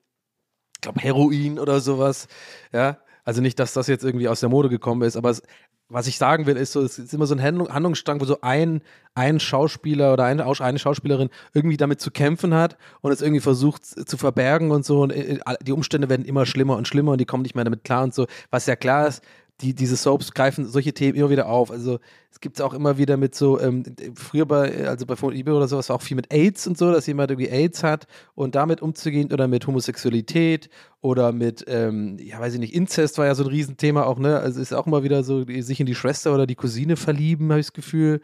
[0.81, 2.27] glaube, Heroin oder sowas.
[2.73, 5.43] Ja, also nicht, dass das jetzt irgendwie aus der Mode gekommen ist, aber es,
[5.91, 8.39] was ich sagen will, ist so, es ist immer so ein Handlung, Handlungsstrang, wo so
[8.41, 8.81] ein,
[9.13, 13.85] ein Schauspieler oder eine, eine Schauspielerin irgendwie damit zu kämpfen hat und es irgendwie versucht
[13.85, 15.01] zu verbergen und so.
[15.01, 17.83] Und äh, die Umstände werden immer schlimmer und schlimmer und die kommen nicht mehr damit
[17.83, 18.25] klar und so.
[18.51, 19.21] Was ja klar ist,
[19.61, 21.71] die, diese Soaps greifen solche Themen immer wieder auf.
[21.71, 21.99] Also
[22.31, 23.83] es gibt es auch immer wieder mit so, ähm,
[24.15, 27.31] früher bei, also bei Phone oder sowas auch viel mit AIDS und so, dass jemand
[27.31, 30.69] irgendwie AIDS hat und damit umzugehen oder mit Homosexualität
[31.01, 34.39] oder mit, ähm, ja weiß ich nicht, Inzest war ja so ein Riesenthema auch, ne?
[34.39, 37.59] Also ist auch immer wieder so, sich in die Schwester oder die Cousine verlieben, habe
[37.59, 38.21] ich das Gefühl.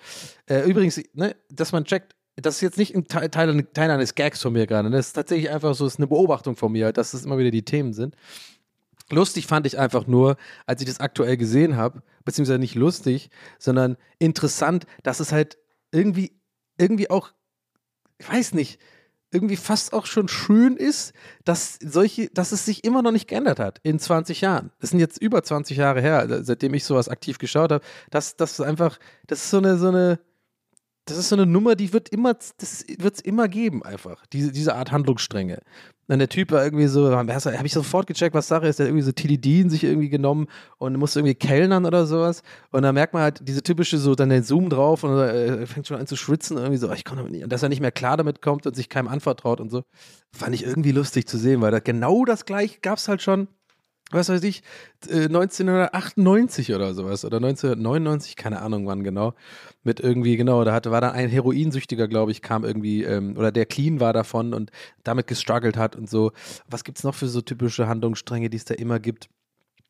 [0.48, 4.14] Äh, übrigens, ne, dass man checkt, das ist jetzt nicht ein Teil, Teil, Teil eines
[4.16, 4.90] Gags von mir gerade.
[4.90, 4.98] Ne?
[4.98, 7.66] Das ist tatsächlich einfach so, ist eine Beobachtung von mir, dass das immer wieder die
[7.66, 8.16] Themen sind.
[9.10, 13.98] Lustig fand ich einfach nur, als ich das aktuell gesehen habe, beziehungsweise nicht lustig, sondern
[14.20, 15.58] interessant, dass es halt
[15.92, 16.34] irgendwie,
[16.78, 17.32] irgendwie auch,
[18.18, 18.80] ich weiß nicht,
[19.32, 23.60] irgendwie fast auch schon schön ist, dass solche, dass es sich immer noch nicht geändert
[23.60, 24.72] hat in 20 Jahren.
[24.80, 27.84] Das sind jetzt über 20 Jahre her, seitdem ich sowas aktiv geschaut habe.
[28.10, 28.98] dass das einfach,
[29.28, 30.20] das ist so eine, so eine,
[31.06, 34.26] das ist so eine Nummer, die wird immer, das wird es immer geben, einfach.
[34.28, 35.62] Diese, diese Art Handlungsstränge.
[36.08, 38.90] Dann der Typ war irgendwie so, habe ich sofort gecheckt, was Sache ist, der hat
[38.90, 40.48] irgendwie so Tilidin sich irgendwie genommen
[40.78, 42.44] und musste irgendwie kellnern oder sowas.
[42.72, 45.88] Und da merkt man halt diese typische, so dann den Zoom drauf und äh, fängt
[45.88, 47.44] schon an zu schwitzen und irgendwie so, ich kann nicht.
[47.44, 49.84] Und dass er nicht mehr klar damit kommt und sich keinem anvertraut und so.
[50.32, 53.48] Fand ich irgendwie lustig zu sehen, weil das, genau das gleiche gab es halt schon
[54.12, 54.64] was weiß ich,
[55.04, 59.34] 1998 äh, oder sowas oder 1999, keine Ahnung wann genau,
[59.84, 63.52] mit irgendwie, genau, da hatte, war da ein Heroinsüchtiger, glaube ich, kam irgendwie, ähm, oder
[63.52, 64.72] der clean war davon und
[65.04, 66.32] damit gestruggelt hat und so.
[66.70, 69.30] Was gibt es noch für so typische Handlungsstränge, die es da immer gibt?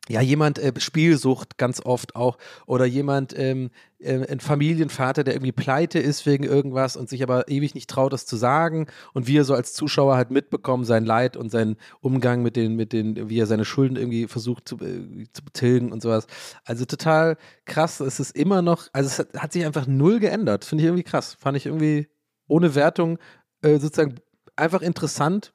[0.09, 2.37] Ja, jemand äh, Spielsucht ganz oft auch.
[2.65, 7.49] Oder jemand, ähm, äh, ein Familienvater, der irgendwie pleite ist wegen irgendwas und sich aber
[7.49, 8.87] ewig nicht traut, das zu sagen.
[9.13, 12.93] Und wir so als Zuschauer halt mitbekommen, sein Leid und seinen Umgang mit den, mit
[12.93, 16.27] den, wie er seine Schulden irgendwie versucht zu, äh, zu tilgen und sowas.
[16.63, 20.65] Also total krass, es ist immer noch, also es hat, hat sich einfach null geändert,
[20.65, 22.07] finde ich irgendwie krass, fand ich irgendwie
[22.47, 23.17] ohne Wertung
[23.61, 24.15] äh, sozusagen
[24.55, 25.53] einfach interessant,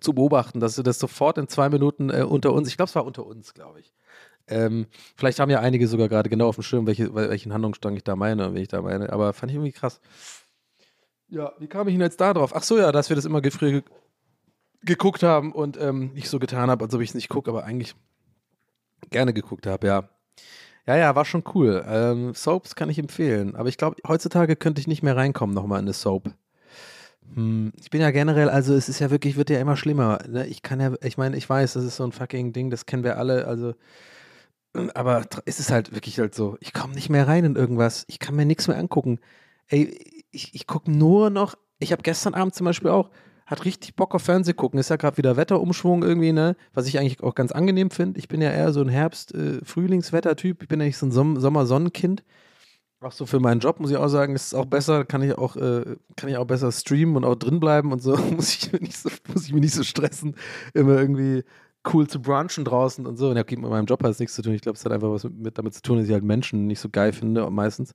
[0.00, 2.94] zu beobachten, dass du das sofort in zwei Minuten äh, unter uns, ich glaube, es
[2.94, 3.92] war unter uns, glaube ich.
[4.48, 4.86] Ähm,
[5.16, 8.16] vielleicht haben ja einige sogar gerade genau auf dem Schirm, welche, welchen Handlungsstrang ich da
[8.16, 10.00] meine und wie ich da meine, aber fand ich irgendwie krass.
[11.28, 12.52] Ja, wie kam ich denn jetzt da drauf?
[12.54, 13.82] Ach so, ja, dass wir das immer ge
[14.82, 17.64] geguckt haben und ähm, ich so getan habe, als ob ich es nicht gucke, aber
[17.64, 17.94] eigentlich
[19.10, 20.08] gerne geguckt habe, ja.
[20.86, 21.84] Ja, ja, war schon cool.
[21.86, 25.78] Ähm, Soaps kann ich empfehlen, aber ich glaube, heutzutage könnte ich nicht mehr reinkommen nochmal
[25.78, 26.30] in eine Soap.
[27.34, 30.20] Hm, ich bin ja generell, also es ist ja wirklich, wird ja immer schlimmer.
[30.28, 30.46] Ne?
[30.46, 33.04] Ich kann ja, ich meine, ich weiß, das ist so ein fucking Ding, das kennen
[33.04, 33.74] wir alle, also
[34.94, 38.04] aber es ist halt wirklich halt so, ich komme nicht mehr rein in irgendwas.
[38.08, 39.18] Ich kann mir nichts mehr angucken.
[39.68, 43.10] Ey, ich, ich gucke nur noch, ich habe gestern Abend zum Beispiel auch,
[43.46, 44.78] hat richtig Bock auf Fernseh gucken.
[44.78, 46.56] Ist ja gerade wieder Wetterumschwung irgendwie, ne?
[46.72, 48.20] Was ich eigentlich auch ganz angenehm finde.
[48.20, 50.60] Ich bin ja eher so ein Herbst-Frühlingswetter-Typ.
[50.60, 52.22] Äh, ich bin eigentlich so ein Som Sommer-Sonnenkind.
[53.02, 55.36] Auch so für meinen Job muss ich auch sagen, ist es auch besser, kann ich
[55.38, 58.14] auch, äh, kann ich auch besser streamen und auch drin bleiben und so.
[58.36, 60.36] muss, ich nicht so muss ich mich nicht so stressen,
[60.74, 61.42] immer irgendwie
[61.92, 63.30] cool zu brunchen draußen und so.
[63.30, 64.52] Und ja, okay, mit meinem Job hat es nichts zu tun.
[64.52, 66.80] Ich glaube, es hat einfach was mit, damit zu tun, dass ich halt Menschen nicht
[66.80, 67.94] so geil finde, meistens.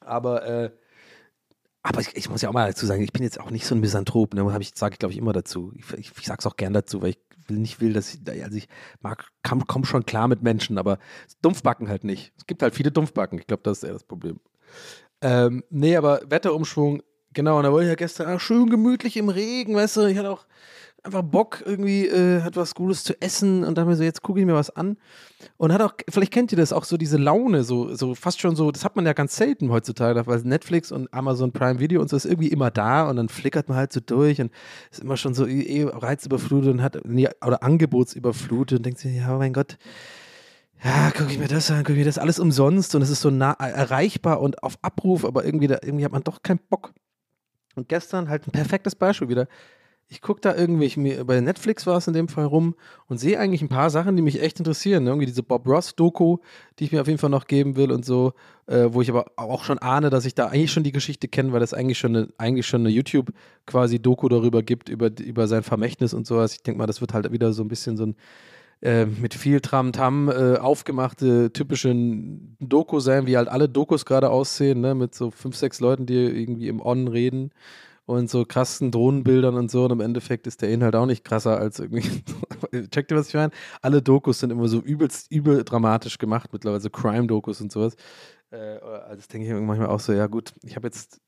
[0.00, 0.70] Aber, äh,
[1.82, 3.74] aber ich, ich, muss ja auch mal dazu sagen, ich bin jetzt auch nicht so
[3.74, 4.56] ein Misanthrop, ne?
[4.60, 5.72] ich, sage ich glaube ich immer dazu.
[5.76, 7.18] Ich, ich, ich sage es auch gern dazu, weil ich
[7.48, 8.68] will nicht will, dass ich, also ich
[9.00, 10.98] mag, komm, komm schon klar mit Menschen, aber
[11.42, 12.32] Dumpfbacken halt nicht.
[12.36, 13.38] Es gibt halt viele Dumpfbacken.
[13.38, 14.40] Ich glaube, das ist eher das Problem.
[15.20, 17.02] Ähm, nee, aber Wetterumschwung,
[17.32, 20.18] genau, und da wollte ich ja gestern ach, schön gemütlich im Regen, weißt du, ich
[20.18, 20.46] hatte auch
[21.02, 24.46] einfach Bock, irgendwie äh, hat was Gutes zu essen und dann so, jetzt gucke ich
[24.46, 24.96] mir was an.
[25.56, 28.56] Und hat auch, vielleicht kennt ihr das auch so, diese Laune, so, so fast schon
[28.56, 32.08] so, das hat man ja ganz selten heutzutage, weil Netflix und Amazon Prime Video und
[32.10, 34.50] so ist irgendwie immer da und dann flickert man halt so durch und
[34.90, 39.36] ist immer schon so eh reizüberflutet und hat, nee, oder angebotsüberflutet und denkt sich, ja,
[39.38, 39.78] mein Gott,
[40.84, 43.20] ja, gucke ich mir das an, gucke ich mir das alles umsonst und es ist
[43.20, 46.92] so nah erreichbar und auf Abruf, aber irgendwie, da, irgendwie hat man doch keinen Bock.
[47.74, 49.46] Und gestern halt ein perfektes Beispiel wieder.
[50.10, 52.74] Ich gucke da irgendwie, ich, bei Netflix war es in dem Fall rum
[53.08, 55.04] und sehe eigentlich ein paar Sachen, die mich echt interessieren.
[55.04, 55.10] Ne?
[55.10, 56.38] Irgendwie diese Bob Ross-Doku,
[56.78, 58.32] die ich mir auf jeden Fall noch geben will und so,
[58.66, 61.52] äh, wo ich aber auch schon ahne, dass ich da eigentlich schon die Geschichte kenne,
[61.52, 63.32] weil es eigentlich schon eine, eine YouTube
[63.66, 66.54] quasi Doku darüber gibt, über, über sein Vermächtnis und sowas.
[66.54, 68.16] Ich denke mal, das wird halt wieder so ein bisschen so ein
[68.80, 71.94] äh, mit viel Tram-Tam äh, aufgemachte typische
[72.60, 74.94] Doku sein, wie halt alle Dokus gerade aussehen, ne?
[74.94, 77.50] mit so fünf, sechs Leuten, die irgendwie im On reden
[78.08, 79.84] und so krassen Drohnenbildern und so.
[79.84, 82.22] Und im Endeffekt ist der Inhalt auch nicht krasser als irgendwie.
[82.90, 83.52] Checkt ihr, was ich meine?
[83.82, 87.96] Alle Dokus sind immer so übelst, übel dramatisch gemacht, mittlerweile Crime-Dokus und sowas.
[88.50, 91.20] Äh, also denke ich manchmal auch so, ja gut, ich habe jetzt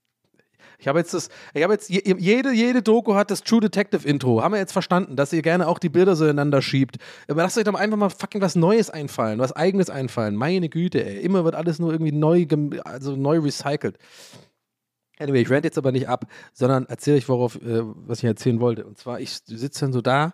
[0.78, 4.42] ich habe jetzt das, ich habe jetzt, jede, jede Doku hat das True Detective Intro.
[4.42, 6.96] Haben wir jetzt verstanden, dass ihr gerne auch die Bilder so ineinander schiebt.
[7.28, 10.34] Aber lasst euch doch einfach mal fucking was Neues einfallen, was Eigenes einfallen.
[10.36, 11.20] Meine Güte, ey.
[11.20, 12.46] Immer wird alles nur irgendwie neu,
[12.84, 13.98] also neu recycelt.
[15.20, 18.58] Anyway, ich rant jetzt aber nicht ab, sondern erzähle euch, worauf, äh, was ich erzählen
[18.58, 18.86] wollte.
[18.86, 20.32] Und zwar, ich sitze dann so da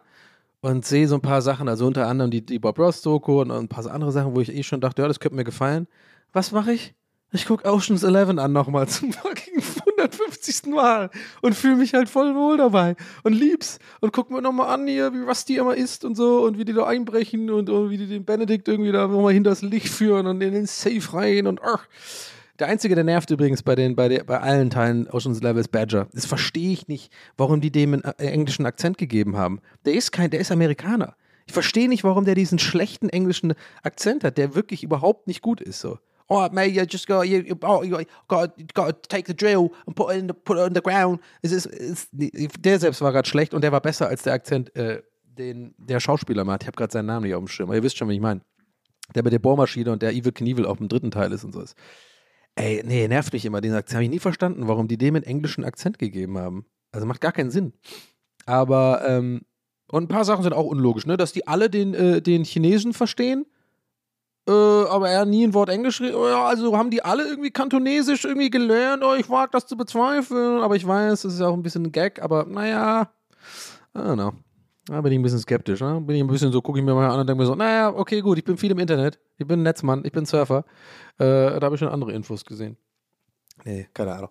[0.61, 3.51] und sehe so ein paar Sachen, also unter anderem die, die Bob Ross Doku und
[3.51, 5.89] ein paar andere Sachen, wo ich eh schon dachte, ja, das könnte mir gefallen.
[6.33, 6.95] Was mache ich?
[7.33, 9.61] Ich gucke Oceans 11 an nochmal zum fucking
[9.99, 10.67] 150.
[10.67, 11.11] Mal
[11.43, 15.13] und fühle mich halt voll wohl dabei und lieb's und guck mir nochmal an hier,
[15.13, 18.07] wie die immer isst und so und wie die da einbrechen und, und wie die
[18.07, 21.87] den Benedikt irgendwie da nochmal hinters Licht führen und in den Safe rein und ach.
[22.59, 25.69] Der Einzige, der nervt übrigens bei, den, bei, der, bei allen Teilen Ocean's Eleven ist
[25.69, 26.09] Badger.
[26.13, 29.61] Das verstehe ich nicht, warum die dem einen äh, englischen Akzent gegeben haben.
[29.85, 31.17] Der ist kein, der ist Amerikaner.
[31.47, 35.61] Ich verstehe nicht, warum der diesen schlechten englischen Akzent hat, der wirklich überhaupt nicht gut
[35.61, 35.99] ist so
[36.29, 40.11] all right, you just got you, oh, you got, to take the drill and put
[40.11, 41.21] it in the, put it on the ground.
[41.43, 44.75] Es ist, es, der selbst war gerade schlecht und der war besser als der Akzent,
[44.75, 46.63] äh, den der Schauspieler macht.
[46.63, 48.21] Ich habe gerade seinen Namen nicht auf dem Schirm, aber ihr wisst schon, wie ich
[48.21, 48.41] meine.
[49.15, 51.61] Der mit der Bohrmaschine und der Evil Knievel auch im dritten Teil ist und so
[51.61, 51.77] ist.
[52.57, 53.97] Ey, nee, nervt mich immer, den Akzent.
[53.97, 56.67] Habe ich nie verstanden, warum die dem einen englischen Akzent gegeben haben.
[56.91, 57.73] Also macht gar keinen Sinn.
[58.47, 59.43] Aber, ähm,
[59.89, 61.17] und ein paar Sachen sind auch unlogisch, ne?
[61.17, 63.47] Dass die alle den, äh, den Chinesen verstehen
[64.49, 66.01] äh, aber er nie ein Wort Englisch.
[66.01, 69.03] Also haben die alle irgendwie Kantonesisch irgendwie gelernt.
[69.05, 70.61] Oh, ich wage das zu bezweifeln.
[70.61, 72.23] Aber ich weiß, es ist auch ein bisschen ein Gag.
[72.23, 73.11] Aber naja,
[73.95, 74.33] I don't know.
[74.89, 75.81] Da bin ich ein bisschen skeptisch.
[75.81, 76.01] Ne?
[76.01, 77.93] Bin ich ein bisschen so, gucke ich mir mal an und denke mir so, naja,
[77.93, 79.19] okay, gut, ich bin viel im Internet.
[79.37, 80.65] Ich bin Netzmann, ich bin Surfer.
[81.19, 82.77] Äh, da habe ich schon andere Infos gesehen.
[83.65, 84.31] Nee, keine Ahnung.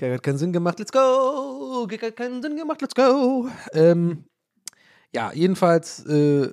[0.00, 1.86] Hat keinen Sinn gemacht, let's go.
[1.88, 3.48] Hat keinen Sinn gemacht, let's go.
[3.72, 4.24] Ähm,
[5.14, 6.50] ja, jedenfalls äh,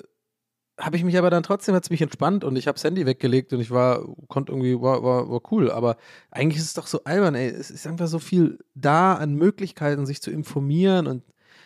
[0.80, 3.52] habe ich mich aber dann trotzdem, hat mich entspannt und ich habe das Handy weggelegt
[3.52, 5.72] und ich war, konnte irgendwie, war, war, war cool.
[5.72, 5.98] Aber
[6.30, 7.48] eigentlich ist es doch so albern, ey.
[7.50, 11.24] Es ist einfach so viel da an Möglichkeiten, sich zu informieren und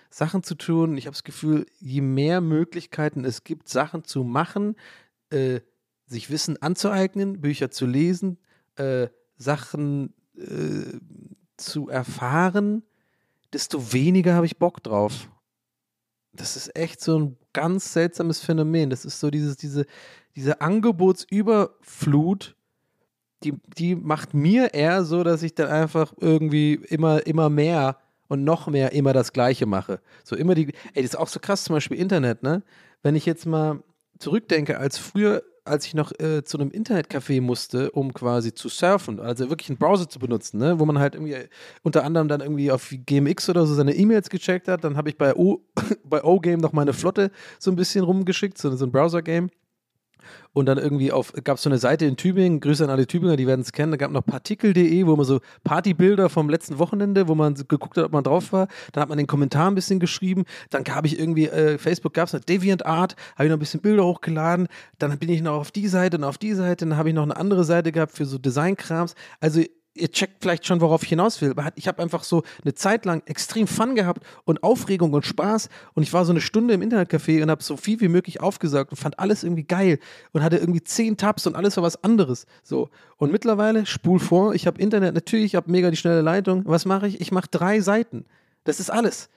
[0.10, 0.97] Sachen zu tun.
[0.97, 4.76] Ich habe das Gefühl, je mehr Möglichkeiten es gibt, Sachen zu machen,
[5.30, 5.62] äh,
[6.05, 8.38] sich Wissen anzueignen, Bücher zu lesen,
[8.76, 10.99] äh, Sachen äh,
[11.58, 12.84] zu erfahren,
[13.53, 15.30] desto weniger habe ich Bock drauf
[16.38, 18.89] das ist echt so ein ganz seltsames Phänomen.
[18.89, 19.86] Das ist so dieses, diese,
[20.36, 22.55] diese Angebotsüberflut,
[23.43, 27.97] die, die macht mir eher so, dass ich dann einfach irgendwie immer, immer mehr
[28.28, 29.99] und noch mehr immer das Gleiche mache.
[30.23, 32.63] So immer die, ey, das ist auch so krass, zum Beispiel Internet, ne?
[33.03, 33.84] Wenn ich jetzt mal
[34.19, 39.19] zurückdenke, als früher als ich noch äh, zu einem Internetcafé musste, um quasi zu surfen,
[39.19, 40.80] also wirklich einen Browser zu benutzen, ne?
[40.80, 41.36] wo man halt irgendwie
[41.84, 44.84] unter anderem dann irgendwie auf GMX oder so seine E-Mails gecheckt hat.
[44.84, 45.61] Dann habe ich bei O,
[46.03, 49.49] bei O-Game noch meine Flotte so ein bisschen rumgeschickt, so, so ein Browser-Game.
[50.53, 53.36] Und dann irgendwie auf, gab es so eine Seite in Tübingen, Grüße an alle Tübinger,
[53.36, 56.80] die werden es kennen, da gab es noch partikel.de, wo man so Partybilder vom letzten
[56.80, 58.68] Wochenende, wo man geguckt hat, ob man drauf war.
[58.91, 60.45] Dann hat man den Kommentar ein bisschen geschrieben.
[60.70, 63.82] Dann habe ich irgendwie, äh, Facebook gab es eine DeviantArt, habe ich noch ein bisschen
[63.82, 64.68] Bilder hochgeladen.
[64.97, 66.86] Dann bin ich noch auf die Seite und auf die Seite.
[66.86, 69.15] Dann habe ich noch eine andere Seite gehabt für so Designkrams.
[69.39, 69.61] Also
[70.00, 71.52] ihr checkt vielleicht schon, worauf ich hinaus will.
[71.52, 75.70] Aber ich habe einfach so eine Zeit lang extrem Fun gehabt und Aufregung und Spaß.
[75.93, 78.91] Und ich war so eine Stunde im Internetcafé und habe so viel wie möglich aufgesagt
[78.91, 80.00] und fand alles irgendwie geil
[80.34, 82.45] und hatte irgendwie zehn Tabs und alles war was anderes.
[82.64, 82.89] So.
[83.18, 86.64] Und mittlerweile, spul vor, ich habe Internet, natürlich, ich habe mega die schnelle Leitung.
[86.66, 87.22] Was mache ich?
[87.22, 88.26] Ich mache drei Seiten.
[88.64, 89.30] Das ist alles.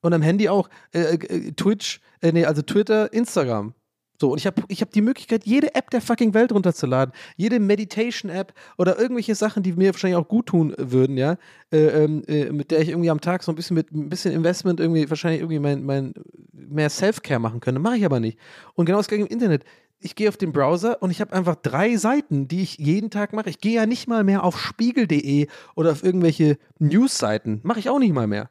[0.00, 3.74] Und am Handy auch äh, äh, Twitch, äh, nee, also Twitter, Instagram.
[4.20, 7.12] So, und ich habe ich hab die Möglichkeit, jede App der fucking Welt runterzuladen.
[7.36, 11.36] Jede Meditation-App oder irgendwelche Sachen, die mir wahrscheinlich auch gut tun würden, ja.
[11.72, 14.32] Äh, ähm, äh, mit der ich irgendwie am Tag so ein bisschen mit ein bisschen
[14.32, 16.14] Investment irgendwie wahrscheinlich irgendwie mein, mein
[16.52, 17.80] mehr Self-Care machen könnte.
[17.80, 18.38] Mache ich aber nicht.
[18.74, 19.64] Und genau das gleiche im Internet.
[20.00, 23.32] Ich gehe auf den Browser und ich habe einfach drei Seiten, die ich jeden Tag
[23.32, 23.48] mache.
[23.48, 25.46] Ich gehe ja nicht mal mehr auf spiegel.de
[25.76, 27.60] oder auf irgendwelche News-Seiten.
[27.62, 28.50] Mache ich auch nicht mal mehr.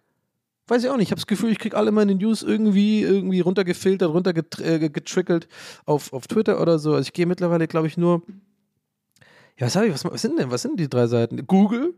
[0.67, 1.07] Weiß ich auch nicht.
[1.07, 5.47] Ich habe das Gefühl, ich kriege alle meine News irgendwie, irgendwie runtergefiltert, runtergetrickelt
[5.85, 6.91] auf, auf Twitter oder so.
[6.91, 8.21] Also ich gehe mittlerweile, glaube ich, nur.
[9.57, 9.93] Ja, was habe ich?
[9.93, 10.51] Was, was sind denn?
[10.51, 11.45] Was sind die drei Seiten?
[11.47, 11.93] Google.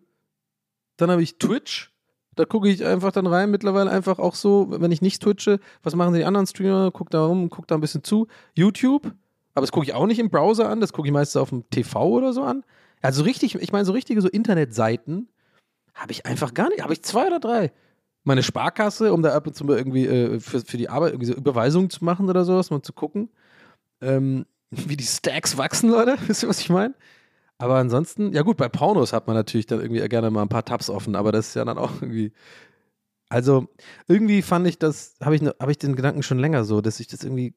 [0.97, 1.91] Dann habe ich Twitch.
[2.36, 3.51] Da gucke ich einfach dann rein.
[3.51, 6.91] Mittlerweile einfach auch so, wenn ich nicht twitche, was machen die anderen Streamer?
[6.91, 8.28] Guck da rum, guck da ein bisschen zu.
[8.55, 9.13] YouTube.
[9.53, 10.82] Aber das gucke ich auch nicht im Browser an.
[10.82, 12.66] Das gucke ich meistens auf dem TV oder so an.
[13.01, 15.30] Also richtig, ich meine, so richtige so Internetseiten
[15.93, 16.82] habe ich einfach gar nicht.
[16.82, 17.72] Habe ich zwei oder drei
[18.26, 21.28] meine Sparkasse, um da ab und zu mal irgendwie äh, für, für die Arbeit irgendwie
[21.28, 23.30] so Überweisungen zu machen oder sowas, mal zu gucken,
[24.02, 26.18] ähm, wie die Stacks wachsen, Leute.
[26.28, 26.96] Wisst ihr, was ich meine?
[27.58, 30.66] Aber ansonsten, ja gut, bei Pornos hat man natürlich dann irgendwie gerne mal ein paar
[30.66, 32.34] Tabs offen, aber das ist ja dann auch irgendwie.
[33.30, 33.68] Also,
[34.08, 37.00] irgendwie fand ich das, habe ich, ne, hab ich den Gedanken schon länger so, dass
[37.00, 37.56] ich das irgendwie,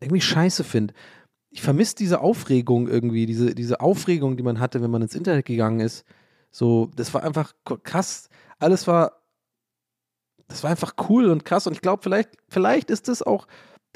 [0.00, 0.94] irgendwie scheiße finde.
[1.50, 5.46] Ich vermisse diese Aufregung irgendwie, diese, diese Aufregung, die man hatte, wenn man ins Internet
[5.46, 6.04] gegangen ist.
[6.50, 8.28] So, das war einfach krass.
[8.58, 9.22] Alles war
[10.48, 11.66] das war einfach cool und krass.
[11.66, 13.46] Und ich glaube, vielleicht, vielleicht ist das auch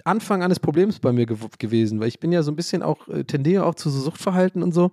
[0.05, 3.09] Anfang eines Problems bei mir ge gewesen, weil ich bin ja so ein bisschen auch,
[3.09, 4.90] äh, tendiere auch zu so Suchtverhalten und so.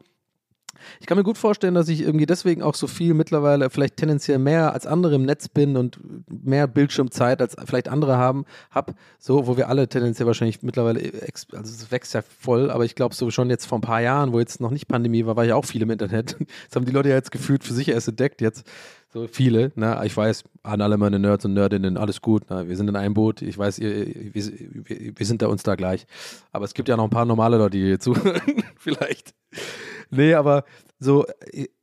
[0.99, 4.39] Ich kann mir gut vorstellen, dass ich irgendwie deswegen auch so viel mittlerweile vielleicht tendenziell
[4.39, 5.99] mehr als andere im Netz bin und
[6.29, 11.49] mehr Bildschirmzeit als vielleicht andere haben, hab, so, wo wir alle tendenziell wahrscheinlich mittlerweile, also
[11.51, 14.39] es wächst ja voll, aber ich glaube so schon jetzt vor ein paar Jahren, wo
[14.39, 16.35] jetzt noch nicht Pandemie war, war ich auch viel im Internet.
[16.67, 18.65] Das haben die Leute ja jetzt gefühlt für sich erst entdeckt jetzt.
[19.13, 20.01] So viele, ne?
[20.05, 22.67] Ich weiß, an alle meine Nerds und Nerdinnen, alles gut, ne?
[22.67, 24.43] wir sind in einem Boot, ich weiß, ihr, wir,
[25.17, 26.05] wir, sind da uns da gleich.
[26.51, 28.41] Aber es gibt ja noch ein paar normale Leute, die hier zuhören,
[28.77, 29.33] vielleicht.
[30.09, 30.65] Nee, aber
[30.99, 31.25] so,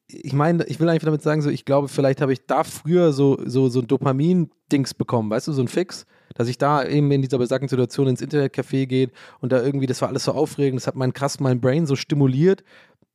[0.06, 3.12] ich meine, ich will einfach damit sagen, so, ich glaube, vielleicht habe ich da früher
[3.12, 6.04] so, so, so ein Dopamin-Dings bekommen, weißt du, so ein Fix,
[6.34, 9.10] dass ich da eben in dieser besagten Situation ins Internetcafé gehe
[9.40, 11.96] und da irgendwie, das war alles so aufregend, das hat mein krass mein Brain so
[11.96, 12.64] stimuliert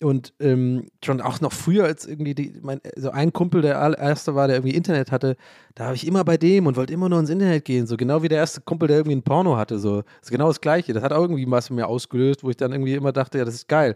[0.02, 4.34] und ähm, schon auch noch früher als irgendwie die, mein, so ein Kumpel, der erste
[4.34, 5.36] war, der irgendwie Internet hatte,
[5.76, 7.86] da habe ich immer bei dem und wollte immer nur ins Internet gehen.
[7.86, 9.78] So genau wie der erste Kumpel, der irgendwie ein Porno hatte.
[9.80, 10.02] So.
[10.02, 10.94] Das ist genau das Gleiche.
[10.94, 13.46] Das hat auch irgendwie was in mir ausgelöst, wo ich dann irgendwie immer dachte, ja,
[13.46, 13.96] das ist geil.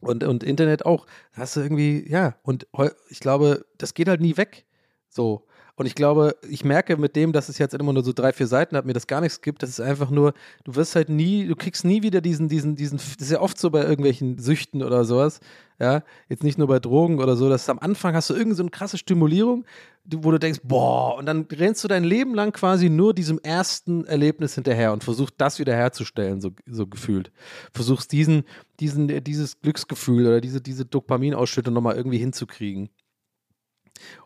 [0.00, 1.06] Und, und Internet auch.
[1.32, 2.66] Hast du irgendwie, ja, und
[3.08, 4.66] ich glaube, das geht halt nie weg.
[5.08, 5.46] So.
[5.80, 8.46] Und ich glaube, ich merke mit dem, dass es jetzt immer nur so drei, vier
[8.46, 9.62] Seiten hat, mir das gar nichts gibt.
[9.62, 12.98] Das ist einfach nur, du wirst halt nie, du kriegst nie wieder diesen, diesen, diesen,
[12.98, 15.40] das ist ja oft so bei irgendwelchen Süchten oder sowas.
[15.78, 18.62] Ja, jetzt nicht nur bei Drogen oder so, dass am Anfang hast du irgendeine so
[18.64, 19.64] eine krasse Stimulierung,
[20.04, 24.04] wo du denkst, boah, und dann rennst du dein Leben lang quasi nur diesem ersten
[24.04, 27.32] Erlebnis hinterher und versuchst das wieder herzustellen, so, so gefühlt.
[27.72, 28.44] Versuchst diesen,
[28.80, 32.90] diesen, dieses Glücksgefühl oder diese, diese Dopaminausschüttung nochmal irgendwie hinzukriegen.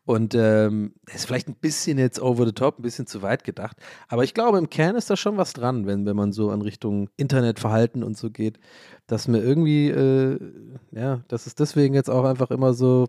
[0.04, 3.76] Und ähm, ist vielleicht ein bisschen jetzt over the top, ein bisschen zu weit gedacht.
[4.08, 6.62] Aber ich glaube, im Kern ist da schon was dran, wenn, wenn man so in
[6.62, 8.58] Richtung Internetverhalten und so geht,
[9.06, 10.38] dass mir irgendwie, äh,
[10.92, 13.06] ja, dass es deswegen jetzt auch einfach immer so,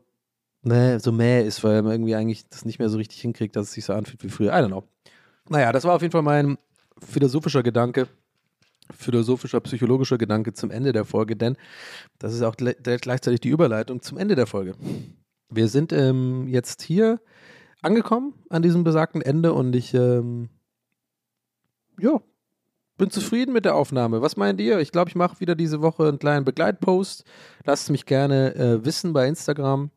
[0.64, 3.68] ne, so mäh ist, weil man irgendwie eigentlich das nicht mehr so richtig hinkriegt, dass
[3.68, 4.52] es sich so anfühlt wie früher.
[4.52, 4.84] I don't know.
[5.50, 6.58] Naja, das war auf jeden Fall mein
[7.00, 8.08] philosophischer Gedanke
[8.94, 11.58] philosophischer, psychologischer Gedanke zum Ende der Folge, denn
[12.20, 14.76] das ist auch gleichzeitig die Überleitung zum Ende der Folge.
[15.50, 17.20] Wir sind ähm, jetzt hier
[17.82, 20.50] angekommen an diesem besagten Ende und ich, ähm,
[22.00, 22.22] ja,
[22.98, 24.22] bin zufrieden mit der Aufnahme.
[24.22, 24.80] Was meint ihr?
[24.80, 27.26] Ich glaube, ich mache wieder diese Woche einen kleinen Begleitpost.
[27.66, 29.92] Lasst mich gerne äh, wissen bei Instagram.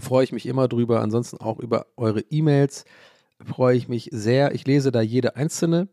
[0.00, 1.00] Freue ich mich immer drüber.
[1.00, 2.84] Ansonsten auch über eure E-Mails.
[3.44, 4.54] Freue ich mich sehr.
[4.54, 5.88] Ich lese da jede einzelne.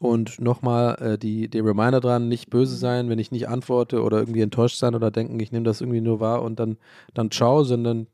[0.00, 4.18] Und nochmal äh, die, die Reminder dran, nicht böse sein, wenn ich nicht antworte oder
[4.18, 6.78] irgendwie enttäuscht sein oder denken, ich nehme das irgendwie nur wahr und dann,
[7.12, 8.06] dann ciao, sondern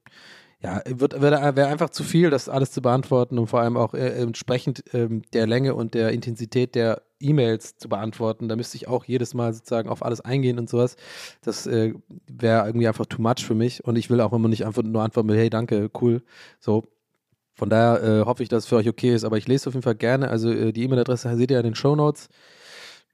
[0.60, 4.20] ja, wird, wäre einfach zu viel, das alles zu beantworten und vor allem auch äh,
[4.20, 8.48] entsprechend ähm, der Länge und der Intensität der E-Mails zu beantworten.
[8.48, 10.96] Da müsste ich auch jedes Mal sozusagen auf alles eingehen und sowas.
[11.42, 11.94] Das äh,
[12.26, 15.02] wäre irgendwie einfach too much für mich und ich will auch immer nicht einfach nur
[15.02, 16.22] antworten mit, hey, danke, cool.
[16.58, 16.82] So,
[17.56, 19.74] von daher äh, hoffe ich, dass es für euch okay ist, aber ich lese auf
[19.74, 20.28] jeden Fall gerne.
[20.28, 22.28] Also äh, die E-Mail-Adresse seht ihr in den Show Notes.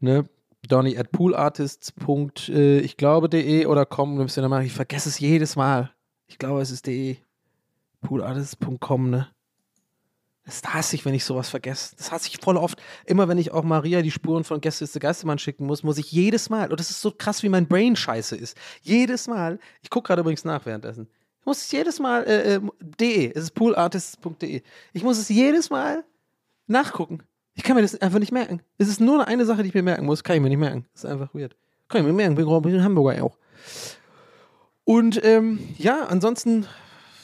[0.00, 0.24] Ne?
[0.66, 1.92] Donny at poolartists.
[2.48, 4.20] Äh, ich glaube de oder com.
[4.26, 5.92] Ich vergesse es jedes Mal.
[6.26, 7.18] Ich glaube, es ist de.
[8.00, 9.28] Poolartists.com, ne?
[10.44, 11.94] Das hasse ich, wenn ich sowas vergesse.
[11.96, 12.82] Das hasse ich voll oft.
[13.06, 15.98] Immer wenn ich auch Maria die Spuren von Gäste ist der Geistermann schicken muss, muss
[15.98, 18.56] ich jedes Mal, und das ist so krass, wie mein Brain scheiße ist.
[18.80, 21.08] Jedes Mal, ich gucke gerade übrigens nach währenddessen.
[21.42, 22.60] Ich muss es jedes Mal, äh, äh,
[23.00, 24.62] de, es ist poolartists.de.
[24.92, 26.04] Ich muss es jedes Mal
[26.68, 27.24] nachgucken.
[27.54, 28.62] Ich kann mir das einfach nicht merken.
[28.78, 30.22] Es ist nur eine Sache, die ich mir merken muss.
[30.22, 30.86] Kann ich mir nicht merken.
[30.92, 31.56] Das ist einfach weird.
[31.88, 32.36] Kann ich mir merken.
[32.36, 33.36] Bin bin ein Hamburger auch.
[34.84, 36.68] Und ähm, ja, ansonsten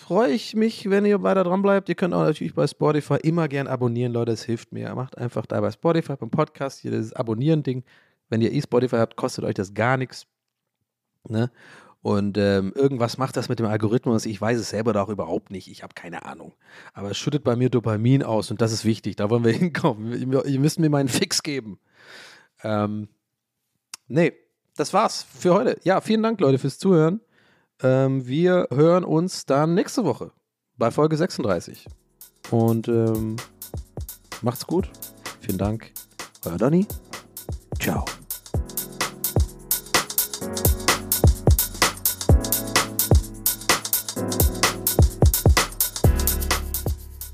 [0.05, 1.89] freue ich mich, wenn ihr weiter dran bleibt.
[1.89, 4.33] Ihr könnt auch natürlich bei Spotify immer gern abonnieren, Leute.
[4.33, 4.93] Das hilft mir.
[4.97, 7.85] Macht einfach da bei Spotify beim Podcast hier dieses Abonnieren-Ding.
[8.31, 10.27] Wenn ihr e-Spotify habt, kostet euch das gar nichts.
[11.29, 11.53] Ne?
[12.01, 14.25] Und ähm, irgendwas macht das mit dem Algorithmus.
[14.25, 15.69] Ich weiß es selber doch überhaupt nicht.
[15.69, 16.55] Ich habe keine Ahnung.
[16.93, 19.17] Aber es schüttet bei mir Dopamin aus und das ist wichtig.
[19.17, 20.33] Da wollen wir hinkommen.
[20.33, 21.81] Ihr müsst mir meinen Fix geben.
[22.63, 23.09] Ähm,
[24.07, 24.33] nee,
[24.77, 25.79] das war's für heute.
[25.83, 27.21] Ja, vielen Dank, Leute, fürs Zuhören.
[27.83, 30.33] Ähm, wir hören uns dann nächste Woche
[30.77, 31.87] bei Folge 36.
[32.51, 33.37] Und ähm,
[34.43, 34.89] macht's gut.
[35.41, 35.93] Vielen Dank.
[36.45, 36.87] Euer Donny.
[37.81, 38.05] Ciao.